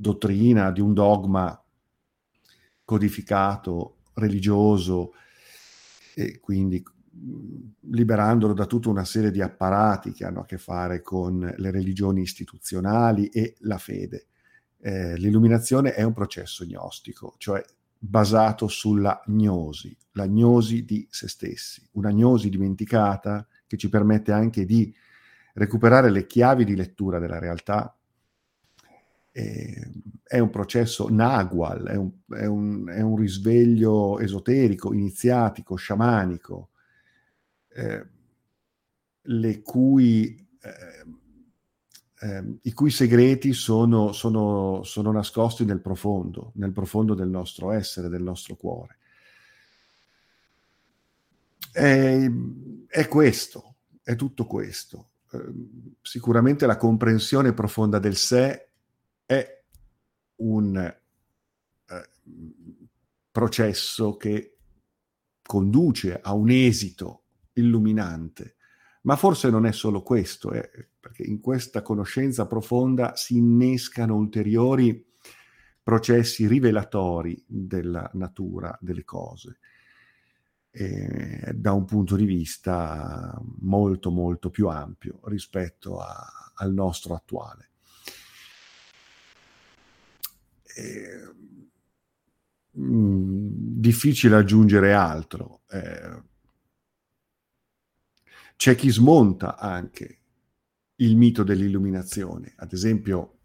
dottrina, 0.00 0.70
di 0.70 0.80
un 0.80 0.94
dogma 0.94 1.60
codificato, 2.84 3.96
religioso, 4.14 5.12
e 6.14 6.38
quindi 6.38 6.82
liberandolo 7.80 8.52
da 8.52 8.66
tutta 8.66 8.88
una 8.88 9.04
serie 9.04 9.32
di 9.32 9.42
apparati 9.42 10.12
che 10.12 10.24
hanno 10.24 10.40
a 10.40 10.44
che 10.44 10.58
fare 10.58 11.02
con 11.02 11.52
le 11.56 11.70
religioni 11.70 12.22
istituzionali 12.22 13.26
e 13.26 13.56
la 13.60 13.78
fede. 13.78 14.26
Eh, 14.80 15.16
l'illuminazione 15.16 15.94
è 15.94 16.02
un 16.04 16.12
processo 16.12 16.64
gnostico, 16.64 17.34
cioè 17.38 17.64
basato 17.98 18.68
sulla 18.68 19.20
gnosi, 19.26 19.96
la 20.12 20.26
gnosi 20.26 20.84
di 20.84 21.06
se 21.10 21.26
stessi, 21.28 21.84
una 21.92 22.12
gnosi 22.12 22.48
dimenticata 22.48 23.44
che 23.66 23.76
ci 23.76 23.88
permette 23.88 24.30
anche 24.30 24.64
di 24.64 24.94
recuperare 25.54 26.10
le 26.10 26.26
chiavi 26.26 26.64
di 26.64 26.76
lettura 26.76 27.18
della 27.18 27.40
realtà. 27.40 27.97
Eh, 29.30 29.90
è 30.22 30.38
un 30.38 30.50
processo 30.50 31.08
nagual, 31.08 31.86
è 31.86 31.96
un, 31.96 32.10
è, 32.30 32.46
un, 32.46 32.88
è 32.88 33.00
un, 33.00 33.16
risveglio 33.16 34.18
esoterico, 34.18 34.92
iniziatico, 34.92 35.76
sciamanico, 35.76 36.70
eh, 37.68 38.06
le 39.22 39.62
cui 39.62 40.46
eh, 42.20 42.58
i 42.62 42.72
cui 42.72 42.90
segreti 42.90 43.52
sono, 43.52 44.12
sono, 44.12 44.82
sono, 44.82 45.12
nascosti 45.12 45.64
nel 45.64 45.80
profondo, 45.80 46.52
nel 46.56 46.72
profondo 46.72 47.14
del 47.14 47.28
nostro 47.28 47.70
essere, 47.70 48.08
del 48.08 48.22
nostro 48.22 48.56
cuore. 48.56 48.96
È, 51.70 52.30
è 52.88 53.08
questo, 53.08 53.76
è 54.02 54.16
tutto 54.16 54.46
questo. 54.46 55.10
Eh, 55.30 55.38
sicuramente 56.02 56.66
la 56.66 56.76
comprensione 56.76 57.52
profonda 57.52 57.98
del 57.98 58.16
sé 58.16 58.67
è 59.28 59.62
un 60.36 60.76
eh, 60.76 62.10
processo 63.30 64.16
che 64.16 64.56
conduce 65.42 66.18
a 66.18 66.32
un 66.32 66.48
esito 66.48 67.24
illuminante 67.52 68.56
ma 69.02 69.16
forse 69.16 69.48
non 69.48 69.64
è 69.64 69.72
solo 69.72 70.02
questo, 70.02 70.52
eh, 70.52 70.68
perché 71.00 71.22
in 71.22 71.40
questa 71.40 71.80
conoscenza 71.80 72.46
profonda 72.46 73.16
si 73.16 73.38
innescano 73.38 74.14
ulteriori 74.14 75.02
processi 75.82 76.46
rivelatori 76.46 77.42
della 77.46 78.10
natura 78.12 78.76
delle 78.82 79.04
cose, 79.04 79.60
eh, 80.70 81.52
da 81.54 81.72
un 81.72 81.86
punto 81.86 82.16
di 82.16 82.26
vista 82.26 83.40
molto 83.60 84.10
molto 84.10 84.50
più 84.50 84.68
ampio 84.68 85.20
rispetto 85.24 85.98
a, 86.00 86.52
al 86.56 86.74
nostro 86.74 87.14
attuale. 87.14 87.67
Eh, 90.78 91.34
mh, 92.70 93.48
difficile 93.80 94.36
aggiungere 94.36 94.92
altro. 94.92 95.62
Eh, 95.68 96.22
c'è 98.56 98.74
chi 98.76 98.90
smonta 98.90 99.56
anche 99.56 100.18
il 100.96 101.16
mito 101.16 101.42
dell'illuminazione. 101.42 102.52
Ad 102.56 102.72
esempio, 102.72 103.38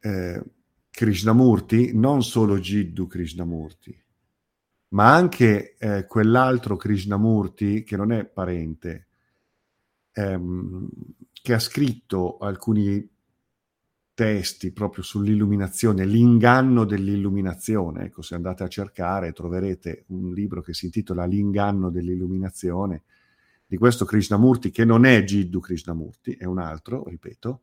eh, 0.00 0.42
Krishnamurti, 0.90 1.96
non 1.96 2.22
solo 2.22 2.58
Jiddu 2.58 3.06
Krishnamurti, 3.06 4.04
ma 4.88 5.14
anche 5.14 5.76
eh, 5.78 6.06
quell'altro 6.06 6.76
Krishnamurti 6.76 7.82
che 7.82 7.96
non 7.96 8.12
è 8.12 8.24
parente, 8.26 9.06
ehm, 10.12 10.88
che 11.32 11.54
ha 11.54 11.58
scritto 11.58 12.38
alcuni 12.38 13.11
testi 14.14 14.72
proprio 14.72 15.02
sull'illuminazione, 15.02 16.04
l'inganno 16.04 16.84
dell'illuminazione. 16.84 18.04
Ecco, 18.04 18.22
se 18.22 18.34
andate 18.34 18.62
a 18.62 18.68
cercare 18.68 19.32
troverete 19.32 20.04
un 20.08 20.32
libro 20.32 20.60
che 20.60 20.74
si 20.74 20.86
intitola 20.86 21.24
L'inganno 21.24 21.90
dell'illuminazione 21.90 23.02
di 23.66 23.76
questo 23.78 24.04
Krishnamurti, 24.04 24.70
che 24.70 24.84
non 24.84 25.06
è 25.06 25.22
Jiddu 25.24 25.60
Krishnamurti, 25.60 26.32
è 26.32 26.44
un 26.44 26.58
altro, 26.58 27.04
ripeto, 27.08 27.62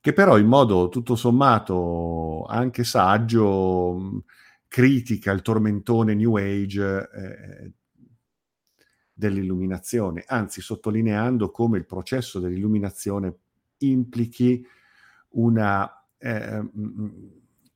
che 0.00 0.12
però 0.14 0.38
in 0.38 0.46
modo 0.46 0.88
tutto 0.88 1.16
sommato 1.16 2.44
anche 2.44 2.82
saggio 2.82 4.24
critica 4.68 5.32
il 5.32 5.42
tormentone 5.42 6.14
New 6.14 6.36
Age 6.36 7.10
eh, 7.12 7.72
dell'illuminazione, 9.12 10.24
anzi 10.26 10.62
sottolineando 10.62 11.50
come 11.50 11.76
il 11.76 11.84
processo 11.84 12.38
dell'illuminazione 12.38 13.36
implichi 13.78 14.64
una, 15.30 15.90
eh, 16.18 16.62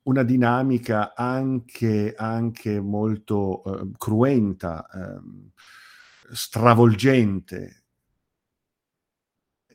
una 0.03 0.23
dinamica 0.23 1.13
anche, 1.15 2.13
anche 2.15 2.79
molto 2.81 3.63
eh, 3.63 3.91
cruenta, 3.97 4.85
eh, 4.93 6.33
stravolgente. 6.33 7.83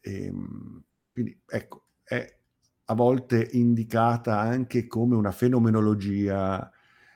E, 0.00 0.24
ehm, 0.26 0.82
quindi 1.12 1.40
ecco, 1.46 1.84
è 2.04 2.36
a 2.90 2.94
volte 2.94 3.48
indicata 3.52 4.38
anche 4.40 4.86
come 4.86 5.14
una 5.14 5.32
fenomenologia 5.32 6.70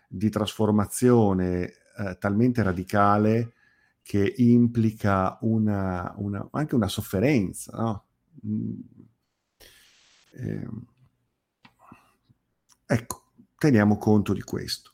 di 0.09 0.29
trasformazione 0.29 1.73
eh, 1.97 2.17
talmente 2.19 2.63
radicale 2.63 3.55
che 4.03 4.35
implica 4.39 5.39
una, 5.43 6.13
una, 6.19 6.47
anche 6.53 6.75
una 6.75 6.89
sofferenza, 6.89 7.77
no? 7.77 8.05
Eh, 10.35 10.69
ecco, 12.87 13.23
teniamo 13.59 13.99
conto 13.99 14.33
di 14.33 14.43
questo. 14.43 14.93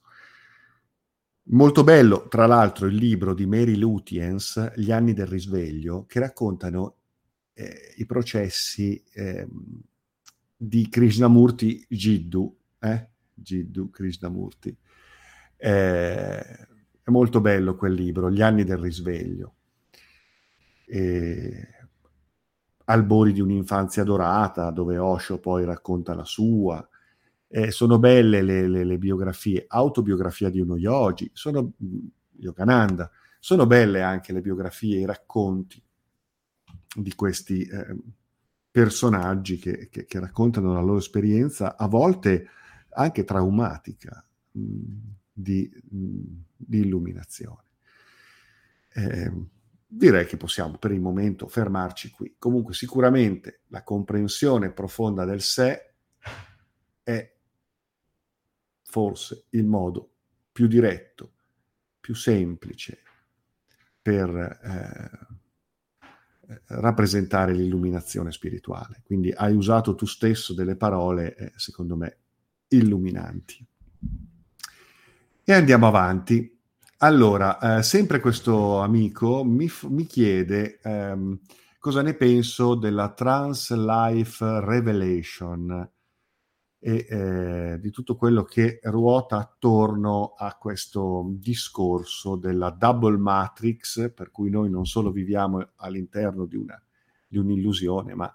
Molto 1.51 1.83
bello, 1.83 2.29
tra 2.29 2.47
l'altro, 2.47 2.87
il 2.87 2.97
libro 2.97 3.33
di 3.33 3.47
Mary 3.47 3.77
Lutyens, 3.77 4.73
Gli 4.77 4.91
anni 4.91 5.15
del 5.15 5.27
risveglio, 5.27 6.05
che 6.07 6.21
raccontano 6.21 6.97
eh, 7.55 7.95
i 7.97 8.05
processi 8.05 9.03
eh, 9.13 9.49
di 10.55 10.89
Krishnamurti 10.89 11.87
Jiddu, 11.89 12.55
eh? 12.81 13.09
Jiddu 13.33 13.89
Krishnamurti. 13.89 14.77
Eh, 15.57 16.39
è 16.39 17.11
molto 17.11 17.41
bello 17.41 17.77
quel 17.77 17.95
libro, 17.95 18.31
Gli 18.31 18.43
anni 18.43 18.65
del 18.65 18.79
risveglio. 18.79 19.55
E 20.85 21.78
albori 22.89 23.33
di 23.33 23.41
un'infanzia 23.41 24.03
dorata, 24.03 24.71
dove 24.71 24.99
Osho 24.99 25.39
poi 25.39 25.65
racconta 25.65 26.15
la 26.15 26.25
sua. 26.25 26.87
Eh, 27.47 27.71
sono 27.71 27.99
belle 27.99 28.43
le, 28.43 28.67
le, 28.69 28.85
le, 28.85 28.99
biografie, 28.99 29.65
autobiografia 29.67 30.51
di 30.51 30.61
uno 30.61 30.77
yogi, 30.77 31.31
sono 31.33 31.73
mm, 31.83 32.07
Yogananda, 32.41 33.11
sono 33.39 33.67
belle 33.67 34.03
anche 34.03 34.33
le 34.33 34.41
biografie, 34.41 34.99
i 34.99 35.07
racconti 35.07 35.83
di 36.95 37.15
questi 37.15 37.63
eh, 37.63 37.97
personaggi 38.71 39.59
che, 39.59 39.89
che, 39.91 40.05
che, 40.07 40.21
raccontano 40.21 40.73
la 40.73 40.81
loro 40.81 40.99
esperienza, 40.99 41.77
a 41.77 41.87
volte 41.89 42.49
anche 42.91 43.25
traumatica, 43.25 44.25
mh, 44.53 44.61
mm, 44.61 44.83
di, 45.33 45.71
mh, 45.91 45.97
mm, 45.97 46.21
di, 46.57 46.79
illuminazione. 46.81 47.63
Eh, 48.91 49.33
direi 49.91 50.27
che 50.27 50.37
possiamo 50.37 50.77
per 50.77 50.93
il 50.93 51.01
momento 51.01 51.49
fermarci 51.49 52.11
qui. 52.11 52.37
Comunque 52.39 52.75
sicuramente 52.75 53.63
la 53.69 53.83
comprensione 53.83 54.71
profonda 54.71 55.25
del 55.25 55.41
sé 55.41 55.95
è 57.03 57.35
forse 58.83 59.47
il 59.51 59.65
modo 59.65 60.11
più 60.53 60.67
diretto, 60.67 61.33
più 62.01 62.15
semplice 62.15 63.03
per 64.03 64.29
eh, 64.31 65.11
rappresentare 66.67 67.53
l'illuminazione 67.53 68.31
spirituale. 68.31 69.03
Quindi 69.05 69.31
hai 69.31 69.55
usato 69.55 69.95
tu 69.95 70.07
stesso 70.07 70.55
delle 70.55 70.77
parole, 70.77 71.35
eh, 71.35 71.53
secondo 71.57 71.97
me, 71.97 72.17
illuminanti. 72.69 73.67
E 75.45 75.53
andiamo 75.53 75.87
avanti. 75.87 76.58
Allora, 77.01 77.79
eh, 77.79 77.83
sempre 77.85 78.19
questo 78.19 78.79
amico 78.81 79.45
mi, 79.45 79.69
f- 79.69 79.87
mi 79.89 80.05
chiede 80.05 80.81
ehm, 80.83 81.39
cosa 81.79 82.03
ne 82.03 82.15
penso 82.15 82.75
della 82.75 83.13
Trans 83.13 83.73
Life 83.73 84.45
Revelation 84.61 85.89
e 86.81 87.07
eh, 87.09 87.79
di 87.81 87.91
tutto 87.93 88.17
quello 88.17 88.43
che 88.43 88.81
ruota 88.83 89.37
attorno 89.37 90.35
a 90.37 90.57
questo 90.57 91.25
discorso 91.35 92.35
della 92.35 92.71
double 92.71 93.17
matrix, 93.17 94.13
per 94.13 94.33
cui 94.33 94.51
noi 94.51 94.69
non 94.69 94.85
solo 94.85 95.13
viviamo 95.13 95.71
all'interno 95.77 96.47
di, 96.47 96.57
una, 96.57 96.81
di 97.29 97.39
un'illusione, 97.39 98.15
ma 98.15 98.33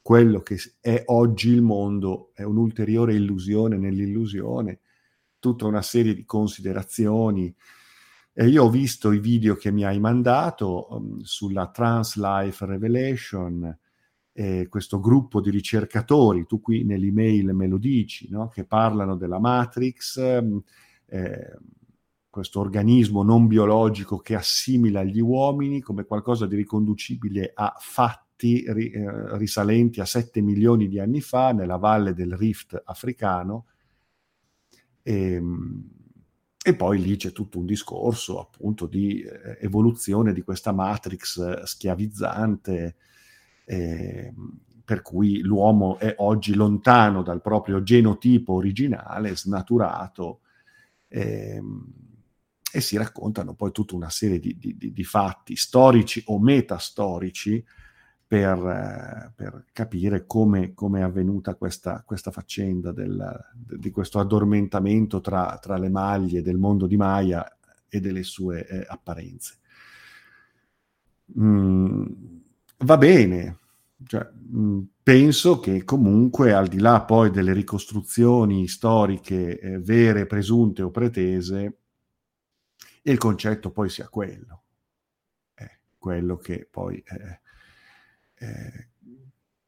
quello 0.00 0.40
che 0.40 0.56
è 0.80 1.02
oggi 1.06 1.50
il 1.50 1.62
mondo 1.62 2.30
è 2.34 2.44
un'ulteriore 2.44 3.14
illusione 3.14 3.76
nell'illusione, 3.76 4.80
tutta 5.40 5.66
una 5.66 5.82
serie 5.82 6.14
di 6.14 6.24
considerazioni 6.24 7.52
e 8.36 8.48
io 8.48 8.64
ho 8.64 8.68
visto 8.68 9.12
i 9.12 9.20
video 9.20 9.54
che 9.54 9.70
mi 9.70 9.84
hai 9.84 10.00
mandato 10.00 10.88
um, 10.90 11.20
sulla 11.22 11.70
Trans 11.70 12.16
Life 12.16 12.66
Revelation, 12.66 13.78
eh, 14.32 14.66
questo 14.68 14.98
gruppo 14.98 15.40
di 15.40 15.50
ricercatori, 15.50 16.44
tu 16.44 16.60
qui 16.60 16.82
nell'email 16.82 17.54
me 17.54 17.68
lo 17.68 17.78
dici, 17.78 18.28
no? 18.30 18.48
che 18.48 18.64
parlano 18.64 19.14
della 19.14 19.38
Matrix, 19.38 20.18
eh, 21.06 21.58
questo 22.28 22.58
organismo 22.58 23.22
non 23.22 23.46
biologico 23.46 24.18
che 24.18 24.34
assimila 24.34 25.04
gli 25.04 25.20
uomini 25.20 25.80
come 25.80 26.02
qualcosa 26.02 26.46
di 26.46 26.56
riconducibile 26.56 27.52
a 27.54 27.76
fatti 27.78 28.64
ri, 28.66 28.90
eh, 28.90 29.38
risalenti 29.38 30.00
a 30.00 30.04
7 30.04 30.40
milioni 30.40 30.88
di 30.88 30.98
anni 30.98 31.20
fa 31.20 31.52
nella 31.52 31.76
valle 31.76 32.12
del 32.14 32.36
Rift 32.36 32.82
africano 32.84 33.66
E, 35.02 35.34
ehm, 35.34 36.03
e 36.66 36.74
poi 36.74 36.98
lì 36.98 37.16
c'è 37.16 37.30
tutto 37.30 37.58
un 37.58 37.66
discorso 37.66 38.40
appunto 38.40 38.86
di 38.86 39.20
eh, 39.20 39.58
evoluzione 39.60 40.32
di 40.32 40.40
questa 40.40 40.72
matrix 40.72 41.36
eh, 41.36 41.66
schiavizzante, 41.66 42.96
eh, 43.66 44.32
per 44.82 45.02
cui 45.02 45.40
l'uomo 45.40 45.98
è 45.98 46.14
oggi 46.20 46.54
lontano 46.54 47.22
dal 47.22 47.42
proprio 47.42 47.82
genotipo 47.82 48.54
originale, 48.54 49.36
snaturato, 49.36 50.40
eh, 51.08 51.60
e 52.72 52.80
si 52.80 52.96
raccontano 52.96 53.52
poi 53.52 53.70
tutta 53.70 53.94
una 53.94 54.08
serie 54.08 54.38
di, 54.38 54.56
di, 54.58 54.90
di 54.90 55.04
fatti 55.04 55.56
storici 55.56 56.22
o 56.28 56.40
metastorici 56.40 57.62
per, 58.34 58.58
eh, 58.66 59.32
per 59.32 59.64
capire 59.72 60.26
come, 60.26 60.74
come, 60.74 60.98
è 60.98 61.02
avvenuta 61.02 61.54
questa, 61.54 62.02
questa 62.04 62.32
faccenda 62.32 62.90
del, 62.90 63.48
di 63.54 63.92
questo 63.92 64.18
addormentamento 64.18 65.20
tra, 65.20 65.56
tra, 65.62 65.76
le 65.76 65.88
maglie 65.88 66.42
del 66.42 66.58
mondo 66.58 66.88
di 66.88 66.96
Maya 66.96 67.48
e 67.88 68.00
delle 68.00 68.24
sue 68.24 68.66
eh, 68.66 68.84
apparenze. 68.88 69.58
Mm, 71.38 72.06
va 72.78 72.98
bene, 72.98 73.58
cioè, 74.04 74.28
mh, 74.32 74.58
mm, 74.58 74.82
penso 75.00 75.60
che 75.60 75.84
comunque 75.84 76.52
al 76.52 76.66
di 76.66 76.80
là 76.80 77.02
poi 77.02 77.30
delle 77.30 77.52
ricostruzioni 77.52 78.66
storiche 78.66 79.60
eh, 79.60 79.78
vere, 79.78 80.26
presunte 80.26 80.82
o 80.82 80.90
pretese, 80.90 81.78
il 83.02 83.16
concetto 83.16 83.70
poi 83.70 83.88
sia 83.88 84.08
quello, 84.08 84.62
eh, 85.54 85.78
quello 85.98 86.36
che 86.36 86.66
poi 86.68 86.96
eh, 86.96 87.42
eh, 88.36 88.88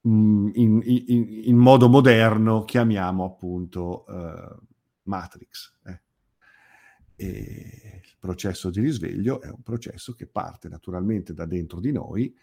in, 0.03 0.53
in, 0.55 1.27
in, 1.45 1.57
modo 1.57 1.89
moderno 1.89 2.65
chiamiamo 2.65 3.25
appunto 3.25 4.05
uh, 4.07 4.63
Matrix. 5.03 5.75
Eh. 5.85 6.01
Il 7.17 8.17
processo 8.19 8.71
di 8.71 8.81
risveglio 8.81 9.41
è 9.41 9.49
un 9.49 9.63
processo 9.63 10.13
che 10.13 10.27
parte 10.27 10.69
naturalmente 10.69 11.33
da 11.33 11.47
dentro 11.47 11.81
di 11.81 11.91
noi, 11.91 12.35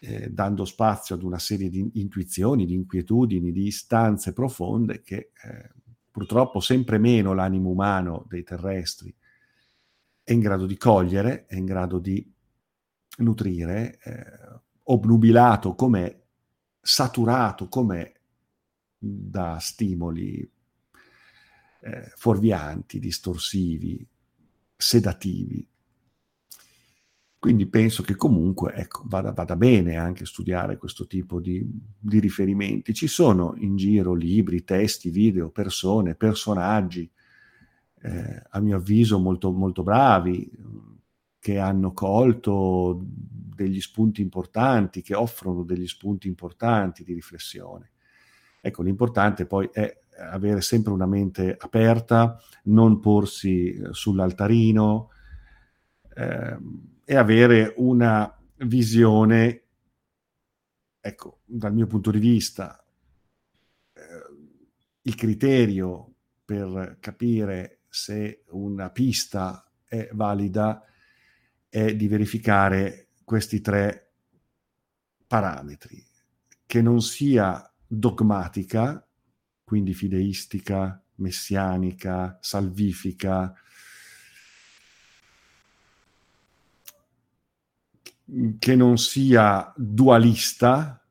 eh, 0.00 0.30
dando 0.30 0.64
spazio 0.64 1.14
ad 1.14 1.22
una 1.22 1.38
serie 1.38 1.70
di 1.70 1.88
intuizioni, 1.94 2.66
di 2.66 2.74
inquietudini, 2.74 3.52
di 3.52 3.66
istanze 3.66 4.32
profonde 4.32 5.02
che 5.02 5.30
eh, 5.44 5.70
purtroppo 6.10 6.60
sempre 6.60 6.98
meno 6.98 7.32
l'animo 7.32 7.70
umano 7.70 8.26
dei 8.28 8.42
terrestri 8.42 9.14
è 10.22 10.32
in 10.32 10.40
grado 10.40 10.66
di 10.66 10.76
cogliere, 10.76 11.46
è 11.46 11.56
in 11.56 11.64
grado 11.64 11.98
di 11.98 12.28
nutrire, 13.18 13.98
eh, 14.02 14.60
obnubilato 14.92 15.74
com'è, 15.74 16.18
saturato 16.80 17.68
com'è 17.68 18.12
da 18.98 19.58
stimoli 19.58 20.48
eh, 21.82 22.12
fuorvianti, 22.16 22.98
distorsivi, 22.98 24.06
sedativi. 24.76 25.66
Quindi 27.38 27.66
penso 27.66 28.02
che 28.02 28.16
comunque 28.16 28.74
ecco, 28.74 29.02
vada, 29.06 29.32
vada, 29.32 29.56
bene 29.56 29.96
anche 29.96 30.26
studiare 30.26 30.76
questo 30.76 31.06
tipo 31.06 31.40
di, 31.40 31.66
di, 31.98 32.18
riferimenti. 32.18 32.92
Ci 32.92 33.06
sono 33.06 33.54
in 33.56 33.76
giro 33.76 34.12
libri, 34.12 34.62
testi, 34.62 35.08
video, 35.08 35.48
persone, 35.48 36.14
personaggi, 36.16 37.10
eh, 38.02 38.42
a 38.50 38.60
mio 38.60 38.76
avviso 38.76 39.18
molto, 39.18 39.52
molto 39.52 39.82
bravi, 39.82 40.50
che 41.40 41.58
hanno 41.58 41.92
colto 41.92 43.00
degli 43.02 43.80
spunti 43.80 44.20
importanti, 44.20 45.02
che 45.02 45.14
offrono 45.14 45.64
degli 45.64 45.88
spunti 45.88 46.28
importanti 46.28 47.02
di 47.02 47.14
riflessione. 47.14 47.92
Ecco, 48.60 48.82
l'importante 48.82 49.46
poi 49.46 49.68
è 49.72 50.00
avere 50.18 50.60
sempre 50.60 50.92
una 50.92 51.06
mente 51.06 51.56
aperta, 51.58 52.38
non 52.64 53.00
porsi 53.00 53.72
eh, 53.72 53.88
sull'altarino 53.90 55.10
eh, 56.14 56.58
e 57.04 57.16
avere 57.16 57.72
una 57.78 58.38
visione, 58.58 59.62
ecco, 61.00 61.40
dal 61.46 61.72
mio 61.72 61.86
punto 61.86 62.10
di 62.10 62.18
vista, 62.18 62.84
eh, 63.94 64.02
il 65.02 65.14
criterio 65.14 66.14
per 66.44 66.98
capire 67.00 67.80
se 67.88 68.44
una 68.50 68.90
pista 68.90 69.66
è 69.84 70.10
valida 70.12 70.84
è 71.70 71.96
di 71.96 72.08
verificare 72.08 73.08
questi 73.24 73.62
tre 73.62 74.12
parametri, 75.26 76.04
che 76.66 76.82
non 76.82 77.00
sia 77.00 77.72
dogmatica, 77.86 79.06
quindi 79.64 79.94
fideistica, 79.94 81.02
messianica, 81.14 82.38
salvifica, 82.40 83.54
che 88.58 88.76
non 88.76 88.98
sia 88.98 89.72
dualista 89.76 91.04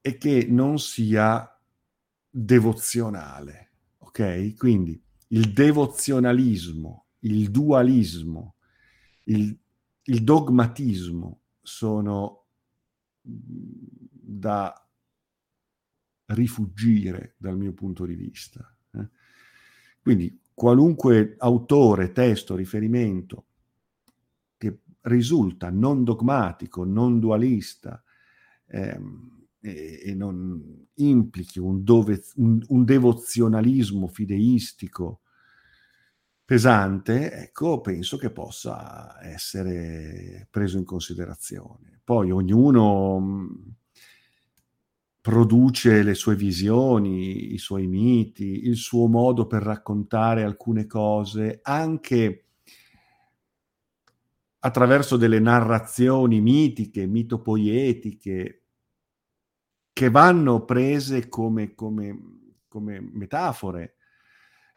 e 0.00 0.18
che 0.18 0.46
non 0.48 0.78
sia 0.78 1.58
devozionale. 2.28 3.70
Ok? 3.98 4.54
Quindi 4.56 5.00
il 5.28 5.52
devozionalismo, 5.52 7.03
il 7.24 7.50
dualismo, 7.50 8.56
il 9.24 9.58
il 10.04 10.22
dogmatismo 10.22 11.40
sono 11.62 12.46
da 13.20 14.72
rifugire 16.26 17.36
dal 17.38 17.56
mio 17.56 17.72
punto 17.72 18.04
di 18.04 18.14
vista. 18.14 18.76
Eh? 18.92 19.08
Quindi 20.00 20.40
qualunque 20.52 21.36
autore, 21.38 22.12
testo, 22.12 22.54
riferimento 22.54 23.46
che 24.56 24.80
risulta 25.02 25.70
non 25.70 26.04
dogmatico, 26.04 26.84
non 26.84 27.18
dualista 27.18 28.02
ehm, 28.66 29.46
e, 29.60 30.02
e, 30.04 30.14
non 30.14 30.86
implichi 30.96 31.58
un, 31.58 31.82
dove, 31.82 32.22
un, 32.36 32.62
un 32.68 32.84
devozionalismo 32.84 34.06
fideistico 34.08 35.20
pesante, 36.54 37.32
ecco, 37.32 37.80
penso 37.80 38.16
che 38.16 38.30
possa 38.30 39.18
essere 39.20 40.46
preso 40.48 40.78
in 40.78 40.84
considerazione. 40.84 42.00
Poi 42.04 42.30
ognuno 42.30 43.18
mhmm, 43.18 43.74
produce 45.20 46.04
le 46.04 46.14
sue 46.14 46.36
visioni, 46.36 47.54
i 47.54 47.58
suoi 47.58 47.88
miti, 47.88 48.68
il 48.68 48.76
suo 48.76 49.08
modo 49.08 49.48
per 49.48 49.62
raccontare 49.62 50.44
alcune 50.44 50.86
cose, 50.86 51.58
anche 51.60 52.44
attraverso 54.60 55.16
delle 55.16 55.40
narrazioni 55.40 56.40
mitiche, 56.40 57.04
mitopoietiche, 57.04 58.62
che 59.92 60.10
vanno 60.10 60.64
prese 60.64 61.28
come, 61.28 61.74
come, 61.74 62.16
come 62.68 63.00
metafore 63.00 63.93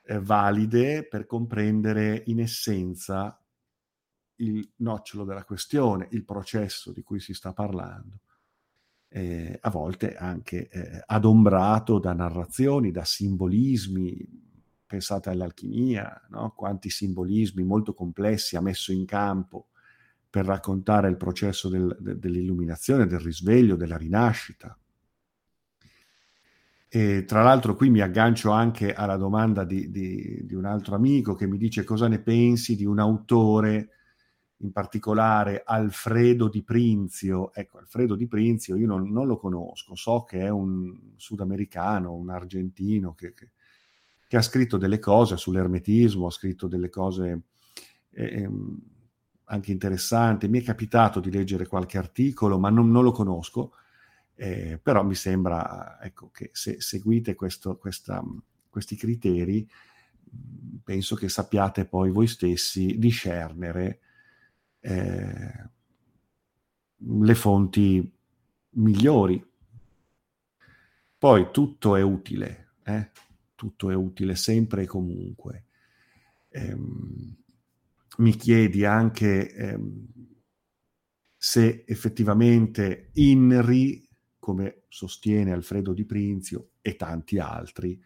eh, 0.08 0.20
valide 0.20 1.06
per 1.06 1.26
comprendere 1.26 2.24
in 2.28 2.39
essenza 2.39 3.39
il 4.38 4.67
nocciolo 4.78 5.24
della 5.24 5.43
questione, 5.43 6.08
il 6.12 6.24
processo 6.24 6.91
di 6.91 7.04
cui 7.04 7.20
si 7.20 7.34
sta 7.34 7.54
parlando. 7.54 8.22
Eh, 9.10 9.58
a 9.62 9.70
volte 9.70 10.15
anche 10.15 10.67
eh, 10.67 11.04
adombrato 11.06 12.00
da 12.00 12.13
narrazioni, 12.13 12.91
da 12.91 13.04
simbolismi, 13.04 14.46
pensate 14.86 15.30
all'alchimia, 15.30 16.26
no? 16.30 16.54
quanti 16.56 16.89
simbolismi 16.89 17.63
molto 17.63 17.93
complessi 17.93 18.56
ha 18.56 18.62
messo 18.62 18.91
in 18.91 19.06
campo 19.06 19.67
per 20.30 20.46
raccontare 20.46 21.10
il 21.10 21.17
processo 21.17 21.67
del, 21.67 21.96
de, 22.00 22.17
dell'illuminazione, 22.17 23.08
del 23.08 23.20
risveglio, 23.20 23.76
della 23.76 23.98
rinascita. 23.98 24.78
E 26.98 27.26
tra 27.26 27.44
l'altro 27.44 27.76
qui 27.76 27.92
mi 27.92 28.00
aggancio 28.00 28.50
anche 28.50 28.92
alla 28.92 29.18
domanda 29.18 29.64
di, 29.64 29.92
di, 29.92 30.42
di, 30.44 30.56
un 30.56 30.66
altro 30.66 30.96
amico 30.96 31.36
che 31.36 31.46
mi 31.46 31.60
dice 31.60 31.84
cosa 31.84 32.08
ne 32.08 32.18
pensi 32.18 32.76
di 32.76 32.86
un 32.86 32.98
autore, 32.98 33.90
in 34.62 34.72
particolare 34.72 35.62
Alfredo 35.64 36.48
Di 36.48 36.64
Prinzio. 36.64 37.54
Ecco, 37.54 37.78
Alfredo 37.78 38.16
Di 38.16 38.26
Prinzio 38.26 38.76
io 38.78 38.88
non, 38.88 39.12
non 39.12 39.28
lo 39.28 39.38
conosco, 39.38 39.94
so 39.94 40.24
che 40.24 40.40
è 40.40 40.50
un 40.50 41.14
sudamericano, 41.18 42.16
un 42.16 42.32
argentino 42.32 43.14
che, 43.14 43.32
che, 43.32 43.52
che 44.28 44.38
ha 44.38 44.42
scritto 44.42 44.78
delle 44.78 44.98
cose 44.98 45.38
sull'ermetismo, 45.38 46.26
ha 46.26 46.32
scritto 46.32 46.66
delle 46.66 46.90
cose 46.90 47.44
eh, 48.10 48.42
ehm, 48.42 48.82
anche 49.44 49.72
interessanti. 49.72 50.48
Mi 50.48 50.62
è 50.62 50.64
capitato 50.64 51.20
di 51.20 51.30
leggere 51.30 51.68
qualche 51.68 52.00
articolo, 52.00 52.58
ma 52.58 52.72
non, 52.72 52.90
non 52.90 53.04
lo 53.04 53.12
conosco 53.12 53.74
eh, 54.38 54.80
però 54.82 55.04
mi 55.04 55.15
sembra 55.15 56.00
ecco, 56.00 56.30
che 56.30 56.52
se 56.54 56.80
seguite 56.80 57.34
questo, 57.34 57.78
questa, 57.78 58.23
questi 58.69 58.95
criteri, 58.95 59.67
penso 60.84 61.15
che 61.15 61.28
sappiate 61.28 61.86
poi 61.86 62.12
voi 62.12 62.28
stessi 62.28 62.97
discernere 63.00 64.00
eh, 64.80 65.69
le 66.97 67.36
fonti 67.36 68.15
migliori. 68.69 69.43
Poi 71.17 71.50
tutto 71.52 71.95
è 71.95 72.02
utile, 72.04 72.73
eh? 72.84 73.10
tutto 73.56 73.89
è 73.89 73.95
utile 73.95 74.36
sempre 74.36 74.84
e 74.84 74.86
comunque. 74.86 75.65
Ehm, 76.50 77.36
mi 78.17 78.36
chiedi 78.36 78.86
anche 78.86 79.52
ehm, 79.52 80.08
se 81.36 81.84
effettivamente 81.88 83.10
INRI, 83.13 84.07
come 84.48 84.84
sostiene 84.88 85.52
Alfredo 85.52 85.92
Di 85.92 86.06
Prinzio 86.06 86.70
e 86.82 86.96
tanti 86.96 87.38
altri, 87.38 88.02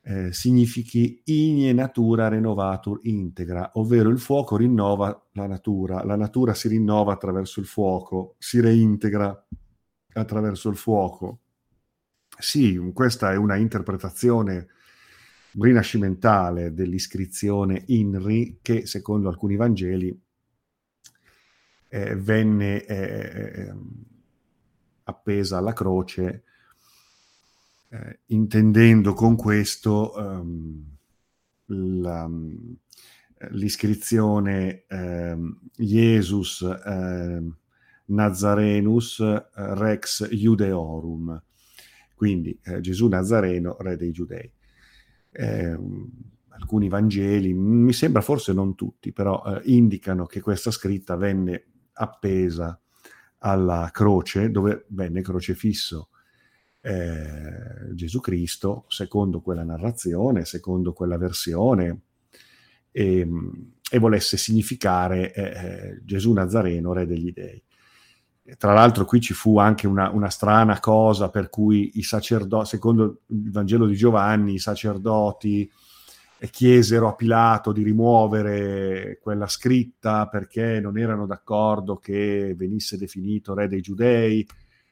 eh, 0.00 0.32
significhi 0.32 1.20
igne 1.24 1.74
natura 1.74 2.28
renovatur 2.28 3.00
integra, 3.02 3.72
ovvero 3.74 4.08
il 4.08 4.18
fuoco 4.18 4.56
rinnova 4.56 5.28
la 5.32 5.46
natura, 5.46 6.02
la 6.06 6.16
natura 6.16 6.54
si 6.54 6.68
rinnova 6.68 7.12
attraverso 7.12 7.60
il 7.60 7.66
fuoco, 7.66 8.36
si 8.38 8.60
reintegra 8.60 9.46
attraverso 10.14 10.70
il 10.70 10.76
fuoco. 10.76 11.40
Sì, 12.38 12.80
questa 12.94 13.30
è 13.30 13.36
una 13.36 13.56
interpretazione 13.56 14.68
rinascimentale 15.58 16.72
dell'iscrizione 16.72 17.82
INRI 17.88 18.60
che 18.62 18.86
secondo 18.86 19.28
alcuni 19.28 19.56
Vangeli 19.56 20.18
eh, 21.88 22.16
venne 22.16 22.84
eh, 22.86 22.96
eh 22.96 23.74
appesa 25.04 25.58
alla 25.58 25.72
croce 25.72 26.44
eh, 27.88 28.20
intendendo 28.26 29.14
con 29.14 29.36
questo 29.36 30.12
um, 30.16 30.84
la, 31.66 32.28
l'iscrizione 33.50 34.84
um, 34.88 35.58
Jesus 35.76 36.60
um, 36.60 37.56
Nazarenus 38.06 39.22
Rex 39.54 40.28
Judeorum, 40.28 41.42
quindi 42.14 42.58
eh, 42.64 42.80
Gesù 42.80 43.08
Nazareno, 43.08 43.76
re 43.78 43.96
dei 43.96 44.12
giudei. 44.12 44.50
Eh, 45.30 45.78
alcuni 46.48 46.88
Vangeli, 46.88 47.54
mi 47.54 47.92
sembra 47.92 48.20
forse 48.20 48.52
non 48.52 48.74
tutti, 48.74 49.12
però 49.12 49.42
eh, 49.44 49.60
indicano 49.64 50.26
che 50.26 50.40
questa 50.40 50.70
scritta 50.70 51.16
venne 51.16 51.64
appesa 51.94 52.78
alla 53.46 53.90
croce, 53.92 54.50
dove 54.50 54.86
venne 54.88 55.20
crocefisso 55.20 56.08
eh, 56.80 57.94
Gesù 57.94 58.20
Cristo, 58.20 58.86
secondo 58.88 59.40
quella 59.42 59.64
narrazione, 59.64 60.46
secondo 60.46 60.94
quella 60.94 61.18
versione, 61.18 62.00
e, 62.90 63.28
e 63.90 63.98
volesse 63.98 64.38
significare 64.38 65.34
eh, 65.34 65.42
eh, 65.42 66.00
Gesù 66.04 66.32
Nazareno, 66.32 66.94
re 66.94 67.06
degli 67.06 67.32
dei. 67.32 67.62
Tra 68.56 68.72
l'altro 68.72 69.04
qui 69.04 69.20
ci 69.20 69.34
fu 69.34 69.58
anche 69.58 69.86
una, 69.86 70.10
una 70.10 70.30
strana 70.30 70.80
cosa 70.80 71.28
per 71.28 71.50
cui 71.50 71.92
i 71.94 72.02
sacerdoti, 72.02 72.66
secondo 72.66 73.20
il 73.26 73.50
Vangelo 73.50 73.86
di 73.86 73.94
Giovanni, 73.94 74.54
i 74.54 74.58
sacerdoti 74.58 75.70
chiesero 76.50 77.08
a 77.08 77.14
Pilato 77.14 77.72
di 77.72 77.82
rimuovere 77.82 79.18
quella 79.22 79.46
scritta 79.46 80.28
perché 80.28 80.80
non 80.80 80.98
erano 80.98 81.26
d'accordo 81.26 81.96
che 81.96 82.54
venisse 82.56 82.96
definito 82.96 83.54
re 83.54 83.68
dei 83.68 83.80
giudei. 83.80 84.46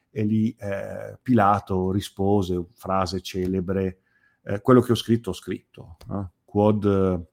E 0.09 0.23
lì 0.23 0.55
eh, 0.59 1.17
Pilato 1.21 1.91
rispose, 1.91 2.65
frase 2.73 3.21
celebre, 3.21 3.99
eh, 4.43 4.61
quello 4.61 4.81
che 4.81 4.91
ho 4.91 4.95
scritto 4.95 5.31
ho 5.31 5.33
scritto, 5.33 5.97
no? 6.07 6.33
quod, 6.45 7.25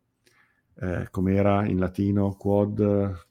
eh, 0.81 1.09
come 1.11 1.35
era 1.35 1.67
in 1.67 1.79
latino, 1.79 2.35
quod 2.37 3.29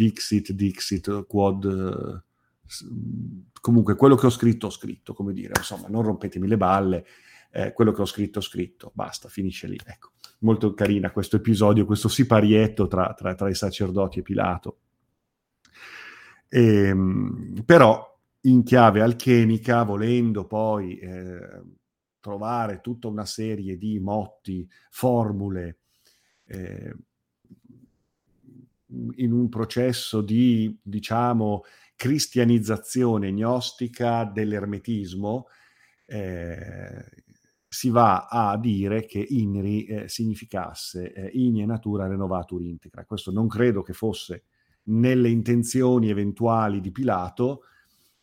dixit, 0.00 0.52
dixit, 0.52 1.26
quod, 1.26 2.24
comunque 3.60 3.96
quello 3.96 4.14
che 4.14 4.26
ho 4.26 4.30
scritto 4.30 4.68
ho 4.68 4.70
scritto, 4.70 5.12
come 5.12 5.32
dire, 5.32 5.52
insomma, 5.56 5.88
non 5.88 6.02
rompetemi 6.02 6.48
le 6.48 6.56
balle, 6.56 7.06
eh, 7.50 7.72
quello 7.72 7.92
che 7.92 8.02
ho 8.02 8.06
scritto 8.06 8.38
ho 8.38 8.42
scritto, 8.42 8.90
basta, 8.94 9.28
finisce 9.28 9.66
lì, 9.66 9.78
ecco. 9.84 10.10
Molto 10.40 10.72
carina 10.72 11.10
questo 11.10 11.36
episodio, 11.36 11.84
questo 11.84 12.08
siparietto 12.08 12.86
tra, 12.86 13.12
tra, 13.12 13.34
tra 13.34 13.48
i 13.48 13.54
sacerdoti 13.54 14.20
e 14.20 14.22
Pilato. 14.22 14.78
E, 16.48 16.86
ehm, 16.86 17.62
però 17.64 18.08
in 18.42 18.62
chiave 18.62 19.02
alchemica, 19.02 19.82
volendo 19.82 20.46
poi 20.46 20.98
eh, 20.98 21.62
trovare 22.20 22.80
tutta 22.80 23.08
una 23.08 23.26
serie 23.26 23.76
di 23.76 23.98
motti, 23.98 24.66
formule, 24.88 25.78
eh, 26.46 26.94
in 29.16 29.32
un 29.32 29.48
processo 29.48 30.20
di, 30.20 30.76
diciamo, 30.82 31.64
cristianizzazione 31.94 33.30
gnostica 33.32 34.24
dell'ermetismo, 34.24 35.48
eh, 36.06 37.04
si 37.72 37.88
va 37.88 38.26
a 38.26 38.58
dire 38.58 39.06
che 39.06 39.24
INRI 39.24 39.84
eh, 39.84 40.08
significasse 40.08 41.12
eh, 41.12 41.30
Igne 41.34 41.64
Natura 41.64 42.08
Renovatur 42.08 42.60
Integra. 42.62 43.04
Questo 43.04 43.30
non 43.30 43.46
credo 43.46 43.82
che 43.82 43.92
fosse 43.92 44.42
nelle 44.84 45.28
intenzioni 45.28 46.10
eventuali 46.10 46.80
di 46.80 46.90
Pilato, 46.90 47.62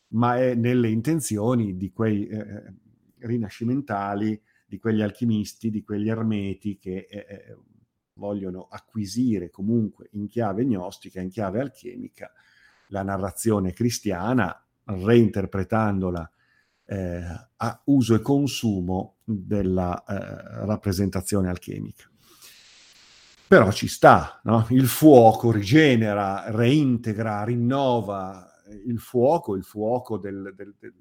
ma 0.10 0.36
è 0.38 0.54
nelle 0.54 0.90
intenzioni 0.90 1.78
di 1.78 1.94
quei 1.94 2.28
eh, 2.28 2.38
eh, 2.40 2.74
rinascimentali, 3.20 4.42
di 4.66 4.80
quegli 4.80 5.02
alchimisti, 5.02 5.70
di 5.70 5.82
quegli 5.82 6.10
ermeti 6.10 6.78
che 6.78 7.08
eh, 7.10 7.18
eh, 7.18 7.58
vogliono 8.16 8.68
acquisire 8.70 9.50
comunque 9.50 10.10
in 10.12 10.28
chiave 10.28 10.66
gnostica, 10.66 11.22
in 11.22 11.30
chiave 11.30 11.62
alchemica, 11.62 12.34
la 12.90 13.02
narrazione 13.02 13.72
cristiana, 13.72 14.62
reinterpretandola 14.84 16.30
eh, 16.88 17.21
a 17.58 17.82
uso 17.86 18.15
e 18.15 18.21
consumo 18.21 19.17
della 19.23 20.04
eh, 20.04 20.65
rappresentazione 20.65 21.50
alchemica. 21.50 22.10
Però 23.47 23.71
ci 23.71 23.88
sta, 23.88 24.41
no? 24.43 24.65
il 24.71 24.88
fuoco 24.88 25.52
rigenera, 25.52 26.50
reintegra, 26.50 27.43
rinnova, 27.43 28.45
il 28.86 29.00
fuoco, 29.00 29.56
il 29.56 29.63
fuoco 29.63 30.17
del, 30.17 30.54
del, 30.56 30.76
del, 30.78 30.93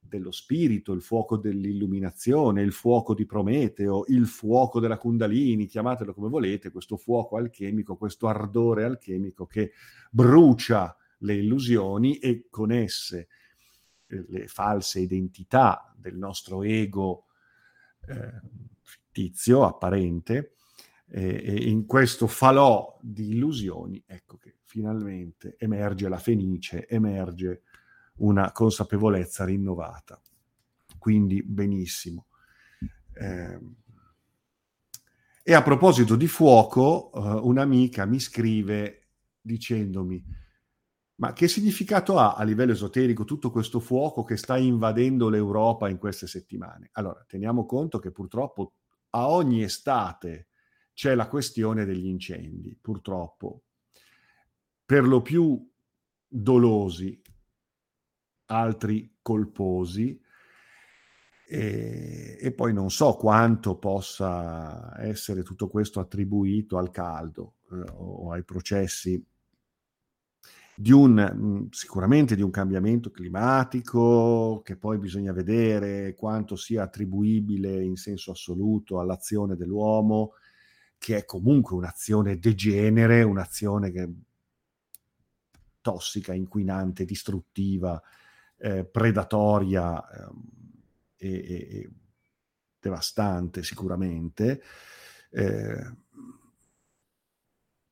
dello 0.00 0.32
spirito, 0.32 0.92
il 0.92 1.02
fuoco 1.02 1.36
dell'illuminazione, 1.36 2.62
il 2.62 2.72
fuoco 2.72 3.14
di 3.14 3.26
Prometeo, 3.26 4.04
il 4.08 4.26
fuoco 4.26 4.80
della 4.80 4.98
Kundalini, 4.98 5.66
chiamatelo 5.66 6.14
come 6.14 6.28
volete, 6.28 6.70
questo 6.72 6.96
fuoco 6.96 7.36
alchemico, 7.36 7.96
questo 7.96 8.26
ardore 8.26 8.84
alchemico 8.84 9.46
che 9.46 9.72
brucia 10.10 10.96
le 11.18 11.34
illusioni 11.34 12.18
e 12.18 12.46
con 12.50 12.72
esse 12.72 13.28
le 14.08 14.46
false 14.48 15.00
identità 15.00 15.94
del 15.96 16.16
nostro 16.16 16.62
ego 16.62 17.26
eh, 18.06 18.40
fittizio, 18.80 19.64
apparente, 19.64 20.54
e, 21.10 21.42
e 21.44 21.68
in 21.68 21.86
questo 21.86 22.26
falò 22.26 22.98
di 23.00 23.30
illusioni, 23.30 24.02
ecco 24.06 24.36
che 24.36 24.56
finalmente 24.64 25.56
emerge 25.58 26.08
la 26.08 26.18
fenice, 26.18 26.86
emerge 26.86 27.62
una 28.16 28.52
consapevolezza 28.52 29.44
rinnovata. 29.44 30.20
Quindi 30.98 31.42
benissimo. 31.42 32.26
Eh, 33.14 33.58
e 35.48 35.54
a 35.54 35.62
proposito 35.62 36.14
di 36.14 36.26
fuoco, 36.26 37.10
uh, 37.14 37.48
un'amica 37.48 38.04
mi 38.04 38.20
scrive 38.20 39.08
dicendomi, 39.40 40.22
ma 41.18 41.32
che 41.32 41.48
significato 41.48 42.18
ha 42.18 42.34
a 42.34 42.44
livello 42.44 42.72
esoterico 42.72 43.24
tutto 43.24 43.50
questo 43.50 43.80
fuoco 43.80 44.22
che 44.22 44.36
sta 44.36 44.56
invadendo 44.56 45.28
l'Europa 45.28 45.88
in 45.88 45.98
queste 45.98 46.26
settimane? 46.26 46.90
Allora, 46.92 47.24
teniamo 47.26 47.66
conto 47.66 47.98
che 47.98 48.12
purtroppo 48.12 48.74
a 49.10 49.28
ogni 49.28 49.62
estate 49.62 50.48
c'è 50.92 51.14
la 51.14 51.28
questione 51.28 51.84
degli 51.84 52.06
incendi, 52.06 52.76
purtroppo 52.80 53.62
per 54.84 55.06
lo 55.06 55.20
più 55.20 55.68
dolosi, 56.26 57.20
altri 58.46 59.16
colposi, 59.20 60.20
e, 61.50 62.38
e, 62.40 62.52
poi 62.52 62.72
non 62.72 62.90
so 62.90 63.14
quanto 63.14 63.78
possa 63.78 64.94
essere 65.02 65.42
tutto 65.42 65.66
questo 65.66 65.98
attribuito 65.98 66.76
al 66.76 66.90
caldo 66.90 67.56
eh, 67.72 67.84
o 67.94 68.32
ai 68.32 68.44
processi 68.44 69.24
di 70.80 70.92
un 70.92 71.32
mm, 71.34 71.66
sicuramente 71.70 72.36
di 72.36 72.42
un 72.42 72.50
cambiamento 72.50 73.10
climatico 73.10 74.62
che 74.64 74.76
poi 74.76 74.98
bisogna 74.98 75.32
vedere 75.32 76.14
quanto 76.14 76.54
sia 76.54 76.84
attribuibile 76.84 77.82
in 77.82 77.96
senso 77.96 78.30
assoluto 78.30 79.00
all'azione 79.00 79.56
dell'uomo 79.56 80.34
che 80.96 81.16
è 81.16 81.24
comunque 81.24 81.74
un'azione 81.74 82.38
degenere, 82.38 83.24
un'azione 83.24 83.90
che 83.90 84.08
tossica, 85.80 86.32
inquinante, 86.32 87.04
distruttiva, 87.04 88.00
eh, 88.58 88.84
predatoria 88.84 90.08
eh, 91.16 91.28
e, 91.28 91.28
e, 91.28 91.90
devastante 92.78 93.64
sicuramente, 93.64 94.62
eh, 95.30 95.92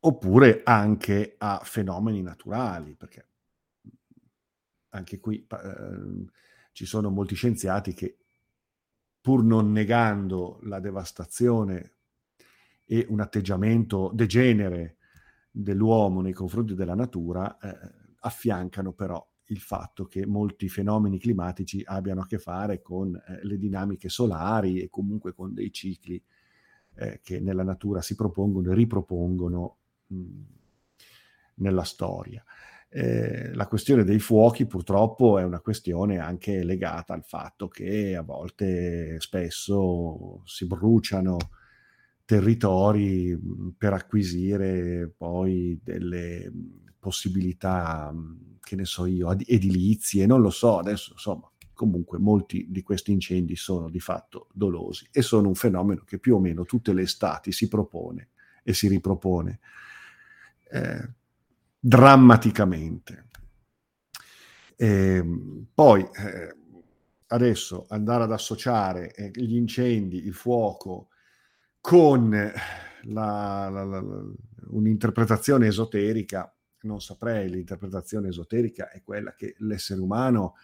oppure 0.07 0.62
anche 0.62 1.35
a 1.37 1.61
fenomeni 1.64 2.23
naturali, 2.23 2.95
perché 2.95 3.27
anche 4.90 5.19
qui 5.19 5.45
eh, 5.45 6.25
ci 6.71 6.87
sono 6.87 7.11
molti 7.11 7.35
scienziati 7.35 7.92
che 7.92 8.19
pur 9.21 9.42
non 9.42 9.73
negando 9.73 10.61
la 10.62 10.79
devastazione 10.79 11.95
e 12.85 13.05
un 13.09 13.19
atteggiamento 13.19 14.12
degenere 14.14 14.99
dell'uomo 15.51 16.21
nei 16.21 16.33
confronti 16.33 16.75
della 16.75 16.95
natura, 16.95 17.59
eh, 17.59 17.77
affiancano 18.21 18.92
però 18.92 19.25
il 19.47 19.59
fatto 19.59 20.07
che 20.07 20.25
molti 20.25 20.69
fenomeni 20.69 21.19
climatici 21.19 21.83
abbiano 21.85 22.21
a 22.21 22.27
che 22.27 22.38
fare 22.38 22.81
con 22.81 23.12
eh, 23.16 23.40
le 23.45 23.59
dinamiche 23.59 24.09
solari 24.09 24.81
e 24.81 24.88
comunque 24.88 25.35
con 25.35 25.53
dei 25.53 25.73
cicli 25.73 26.23
eh, 26.95 27.21
che 27.25 27.40
nella 27.40 27.64
natura 27.64 28.01
si 28.03 28.14
propongono 28.14 28.71
e 28.71 28.75
ripropongono 28.75 29.79
nella 31.55 31.85
storia. 31.85 32.45
Eh, 32.88 33.53
la 33.55 33.66
questione 33.66 34.05
dei 34.05 34.21
fuochi 34.21 34.66
purtroppo 34.66 35.38
è 35.38 35.45
una 35.45 35.61
questione 35.61 36.19
anche 36.19 36.62
legata 36.62 37.12
al 37.12 37.25
fatto 37.25 37.69
che 37.69 38.16
a 38.16 38.23
volte 38.23 39.21
spesso 39.21 40.42
si 40.45 40.66
bruciano 40.66 41.37
territori 42.25 43.38
per 43.77 43.92
acquisire 43.92 45.12
poi 45.16 45.79
delle 45.83 46.51
possibilità, 46.99 48.12
che 48.61 48.77
ne 48.77 48.85
so 48.85 49.07
io, 49.07 49.31
edilizie, 49.38 50.27
non 50.27 50.40
lo 50.40 50.51
so, 50.51 50.79
adesso 50.79 51.12
insomma, 51.12 51.51
comunque 51.73 52.19
molti 52.19 52.66
di 52.69 52.83
questi 52.83 53.12
incendi 53.12 53.55
sono 53.55 53.90
di 53.90 54.01
fatto 54.01 54.49
dolosi 54.53 55.07
e 55.12 55.23
sono 55.23 55.49
un 55.49 55.55
fenomeno 55.55 56.03
che 56.05 56.19
più 56.19 56.35
o 56.35 56.40
meno 56.40 56.64
tutte 56.64 56.92
le 56.92 57.03
estati 57.03 57.53
si 57.53 57.69
propone 57.69 58.31
e 58.64 58.73
si 58.73 58.88
ripropone 58.88 59.61
eh, 60.70 61.09
drammaticamente. 61.79 63.29
E, 64.76 64.87
ehm, 64.87 65.66
poi 65.72 66.02
eh, 66.02 66.57
adesso 67.29 67.87
andare 67.88 68.24
ad 68.24 68.33
associare 68.33 69.14
eh, 69.14 69.31
gli 69.35 69.57
incendi, 69.57 70.24
il 70.24 70.35
fuoco, 70.35 71.09
con 71.81 72.31
la, 72.31 73.68
la, 73.70 73.85
la, 73.85 74.05
un'interpretazione 74.70 75.68
esoterica, 75.68 76.52
non 76.83 77.00
saprei, 77.00 77.48
l'interpretazione 77.48 78.29
esoterica 78.29 78.90
è 78.90 79.02
quella 79.02 79.35
che 79.35 79.55
l'essere 79.59 80.00
umano 80.00 80.55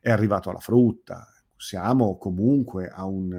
è 0.00 0.10
arrivato 0.10 0.50
alla 0.50 0.58
frutta, 0.58 1.26
siamo 1.56 2.18
comunque 2.18 2.88
a 2.88 3.04
un, 3.04 3.32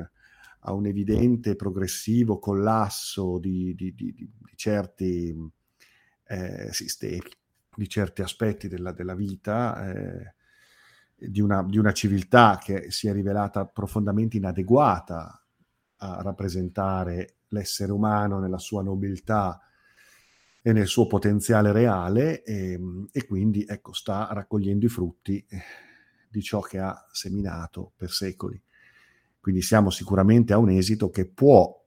a 0.59 0.73
un 0.73 0.85
evidente 0.85 1.55
progressivo 1.55 2.39
collasso 2.39 3.37
di, 3.37 3.75
di, 3.75 3.93
di, 3.93 4.13
di 4.13 4.29
certi 4.55 5.35
eh, 6.27 6.69
sistemi, 6.71 7.21
di 7.75 7.89
certi 7.89 8.21
aspetti 8.21 8.67
della, 8.67 8.91
della 8.91 9.15
vita, 9.15 9.91
eh, 9.91 10.33
di, 11.15 11.41
una, 11.41 11.63
di 11.63 11.77
una 11.77 11.93
civiltà 11.93 12.59
che 12.61 12.91
si 12.91 13.07
è 13.07 13.13
rivelata 13.13 13.65
profondamente 13.65 14.37
inadeguata 14.37 15.43
a 15.97 16.21
rappresentare 16.21 17.37
l'essere 17.49 17.91
umano 17.91 18.39
nella 18.39 18.57
sua 18.57 18.81
nobiltà 18.81 19.59
e 20.61 20.71
nel 20.71 20.87
suo 20.87 21.07
potenziale 21.07 21.71
reale 21.71 22.43
e, 22.43 22.79
e, 23.11 23.25
quindi 23.25 23.65
ecco, 23.67 23.93
sta 23.93 24.29
raccogliendo 24.31 24.85
i 24.85 24.89
frutti 24.89 25.45
di 26.29 26.41
ciò 26.41 26.61
che 26.61 26.79
ha 26.79 27.05
seminato 27.11 27.91
per 27.95 28.11
secoli. 28.11 28.61
Quindi 29.39 29.61
siamo 29.61 29.89
sicuramente 29.89 30.53
a 30.53 30.57
un 30.57 30.69
esito 30.69 31.09
che 31.09 31.27
può 31.27 31.81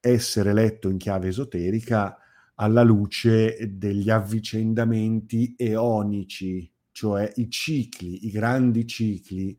essere 0.00 0.52
letto 0.52 0.88
in 0.88 0.96
chiave 0.96 1.28
esoterica 1.28 2.18
alla 2.56 2.82
luce 2.82 3.76
degli 3.76 4.10
avvicendamenti 4.10 5.54
eonici, 5.56 6.70
cioè 6.92 7.32
i 7.36 7.50
cicli, 7.50 8.26
i 8.26 8.30
grandi 8.30 8.86
cicli 8.86 9.58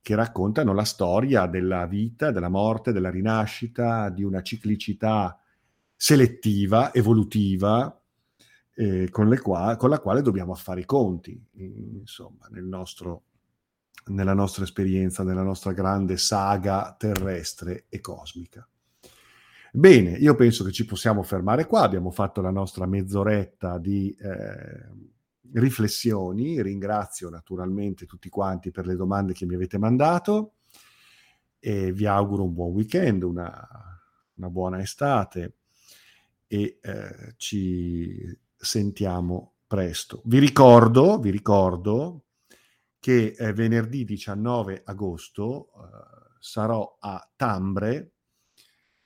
che 0.00 0.14
raccontano 0.14 0.72
la 0.72 0.84
storia 0.84 1.46
della 1.46 1.86
vita, 1.86 2.30
della 2.30 2.48
morte, 2.48 2.92
della 2.92 3.10
rinascita, 3.10 4.08
di 4.08 4.24
una 4.24 4.42
ciclicità 4.42 5.38
selettiva, 5.94 6.92
evolutiva, 6.92 8.02
eh, 8.74 9.08
con, 9.10 9.38
qua- 9.40 9.76
con, 9.76 9.90
la 9.90 10.00
quale 10.00 10.22
dobbiamo 10.22 10.52
affare 10.52 10.80
i 10.80 10.84
conti, 10.84 11.40
insomma, 11.52 12.48
nel 12.50 12.64
nostro, 12.64 13.24
nella 14.06 14.34
nostra 14.34 14.64
esperienza, 14.64 15.22
nella 15.22 15.44
nostra 15.44 15.72
grande 15.72 16.16
saga 16.16 16.94
terrestre 16.98 17.84
e 17.88 18.00
cosmica. 18.00 18.66
Bene, 19.74 20.10
io 20.18 20.34
penso 20.34 20.64
che 20.64 20.70
ci 20.70 20.84
possiamo 20.84 21.22
fermare 21.22 21.64
qua, 21.66 21.80
abbiamo 21.80 22.10
fatto 22.10 22.42
la 22.42 22.50
nostra 22.50 22.84
mezz'oretta 22.84 23.78
di 23.78 24.14
eh, 24.20 24.86
riflessioni. 25.54 26.60
Ringrazio 26.60 27.30
naturalmente 27.30 28.04
tutti 28.04 28.28
quanti 28.28 28.70
per 28.70 28.86
le 28.86 28.96
domande 28.96 29.32
che 29.32 29.46
mi 29.46 29.54
avete 29.54 29.78
mandato 29.78 30.56
e 31.58 31.90
vi 31.90 32.04
auguro 32.04 32.44
un 32.44 32.52
buon 32.52 32.72
weekend, 32.72 33.22
una, 33.22 33.66
una 34.34 34.50
buona 34.50 34.78
estate 34.82 35.54
e 36.46 36.78
eh, 36.82 37.34
ci 37.38 38.38
sentiamo 38.54 39.54
presto. 39.66 40.20
Vi 40.26 40.38
ricordo, 40.38 41.18
vi 41.18 41.30
ricordo 41.30 42.24
che 42.98 43.34
eh, 43.38 43.52
venerdì 43.54 44.04
19 44.04 44.82
agosto 44.84 45.70
eh, 45.72 46.36
sarò 46.40 46.98
a 47.00 47.26
Tambre, 47.34 48.11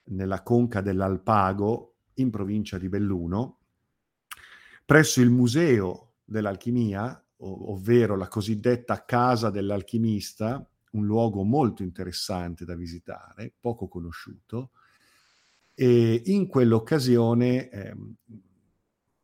nella 0.07 0.43
conca 0.43 0.81
dell'Alpago, 0.81 1.95
in 2.15 2.31
provincia 2.31 2.79
di 2.79 2.89
Belluno, 2.89 3.59
presso 4.85 5.21
il 5.21 5.31
museo 5.31 6.15
dell'alchimia, 6.25 7.23
ovvero 7.39 8.17
la 8.17 8.29
cosiddetta 8.29 9.05
casa 9.05 9.51
dell'alchimista, 9.51 10.67
un 10.93 11.05
luogo 11.05 11.43
molto 11.43 11.83
interessante 11.83 12.65
da 12.65 12.75
visitare, 12.75 13.53
poco 13.61 13.89
conosciuto, 13.89 14.71
e 15.75 16.23
in 16.27 16.47
quell'occasione 16.47 17.69
eh, 17.69 17.97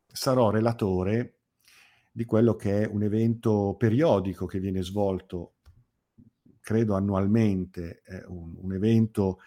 sarò 0.06 0.50
relatore 0.50 1.36
di 2.10 2.26
quello 2.26 2.56
che 2.56 2.82
è 2.82 2.86
un 2.86 3.02
evento 3.02 3.74
periodico 3.78 4.44
che 4.44 4.60
viene 4.60 4.82
svolto, 4.82 5.54
credo 6.60 6.94
annualmente, 6.94 8.02
eh, 8.04 8.22
un, 8.26 8.54
un, 8.58 8.74
evento, 8.74 9.38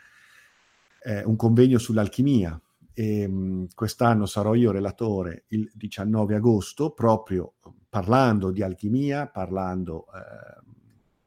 eh, 1.06 1.24
un 1.24 1.36
convegno 1.36 1.78
sull'alchimia, 1.78 2.60
e, 2.92 3.28
mh, 3.28 3.68
quest'anno 3.76 4.26
sarò 4.26 4.56
io 4.56 4.72
relatore 4.72 5.46
il 5.50 5.70
19 5.74 6.34
agosto, 6.34 6.92
proprio 6.92 7.56
parlando 7.88 8.50
di 8.50 8.64
alchimia, 8.64 9.28
parlando 9.28 10.08
eh, 10.08 10.64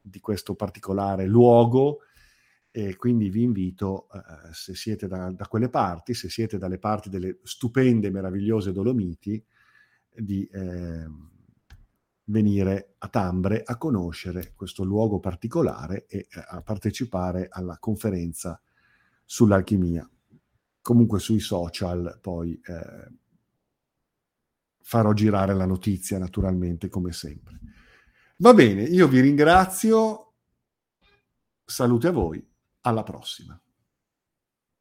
di 0.01 0.19
questo 0.19 0.55
particolare 0.55 1.25
luogo. 1.27 1.99
E 2.71 2.97
quindi 2.97 3.29
vi 3.29 3.43
invito, 3.43 4.07
eh, 4.11 4.53
se 4.53 4.75
siete 4.75 5.07
da, 5.07 5.31
da, 5.31 5.47
quelle 5.47 5.69
parti, 5.69 6.13
se 6.13 6.29
siete 6.29 6.57
dalle 6.57 6.77
parti 6.77 7.09
delle 7.09 7.39
stupende, 7.43 8.11
meravigliose 8.11 8.71
Dolomiti, 8.71 9.43
di 10.13 10.45
eh, 10.45 11.07
venire 12.25 12.95
a 12.97 13.07
Tambre 13.07 13.63
a 13.63 13.77
conoscere 13.77 14.51
questo 14.55 14.83
luogo 14.83 15.19
particolare 15.19 16.05
e 16.07 16.27
eh, 16.29 16.45
a 16.49 16.61
partecipare 16.61 17.47
alla 17.49 17.77
conferenza 17.79 18.61
sull'alchimia 19.31 20.09
comunque 20.81 21.19
sui 21.19 21.39
social 21.39 22.17
poi 22.19 22.59
eh, 22.65 23.07
farò 24.81 25.13
girare 25.13 25.53
la 25.53 25.67
notizia 25.67 26.17
naturalmente 26.17 26.89
come 26.89 27.11
sempre. 27.11 27.59
Va 28.37 28.55
bene, 28.55 28.81
io 28.81 29.07
vi 29.07 29.19
ringrazio, 29.19 30.33
salute 31.63 32.07
a 32.07 32.11
voi, 32.11 32.43
alla 32.81 33.03
prossima. 33.03 33.61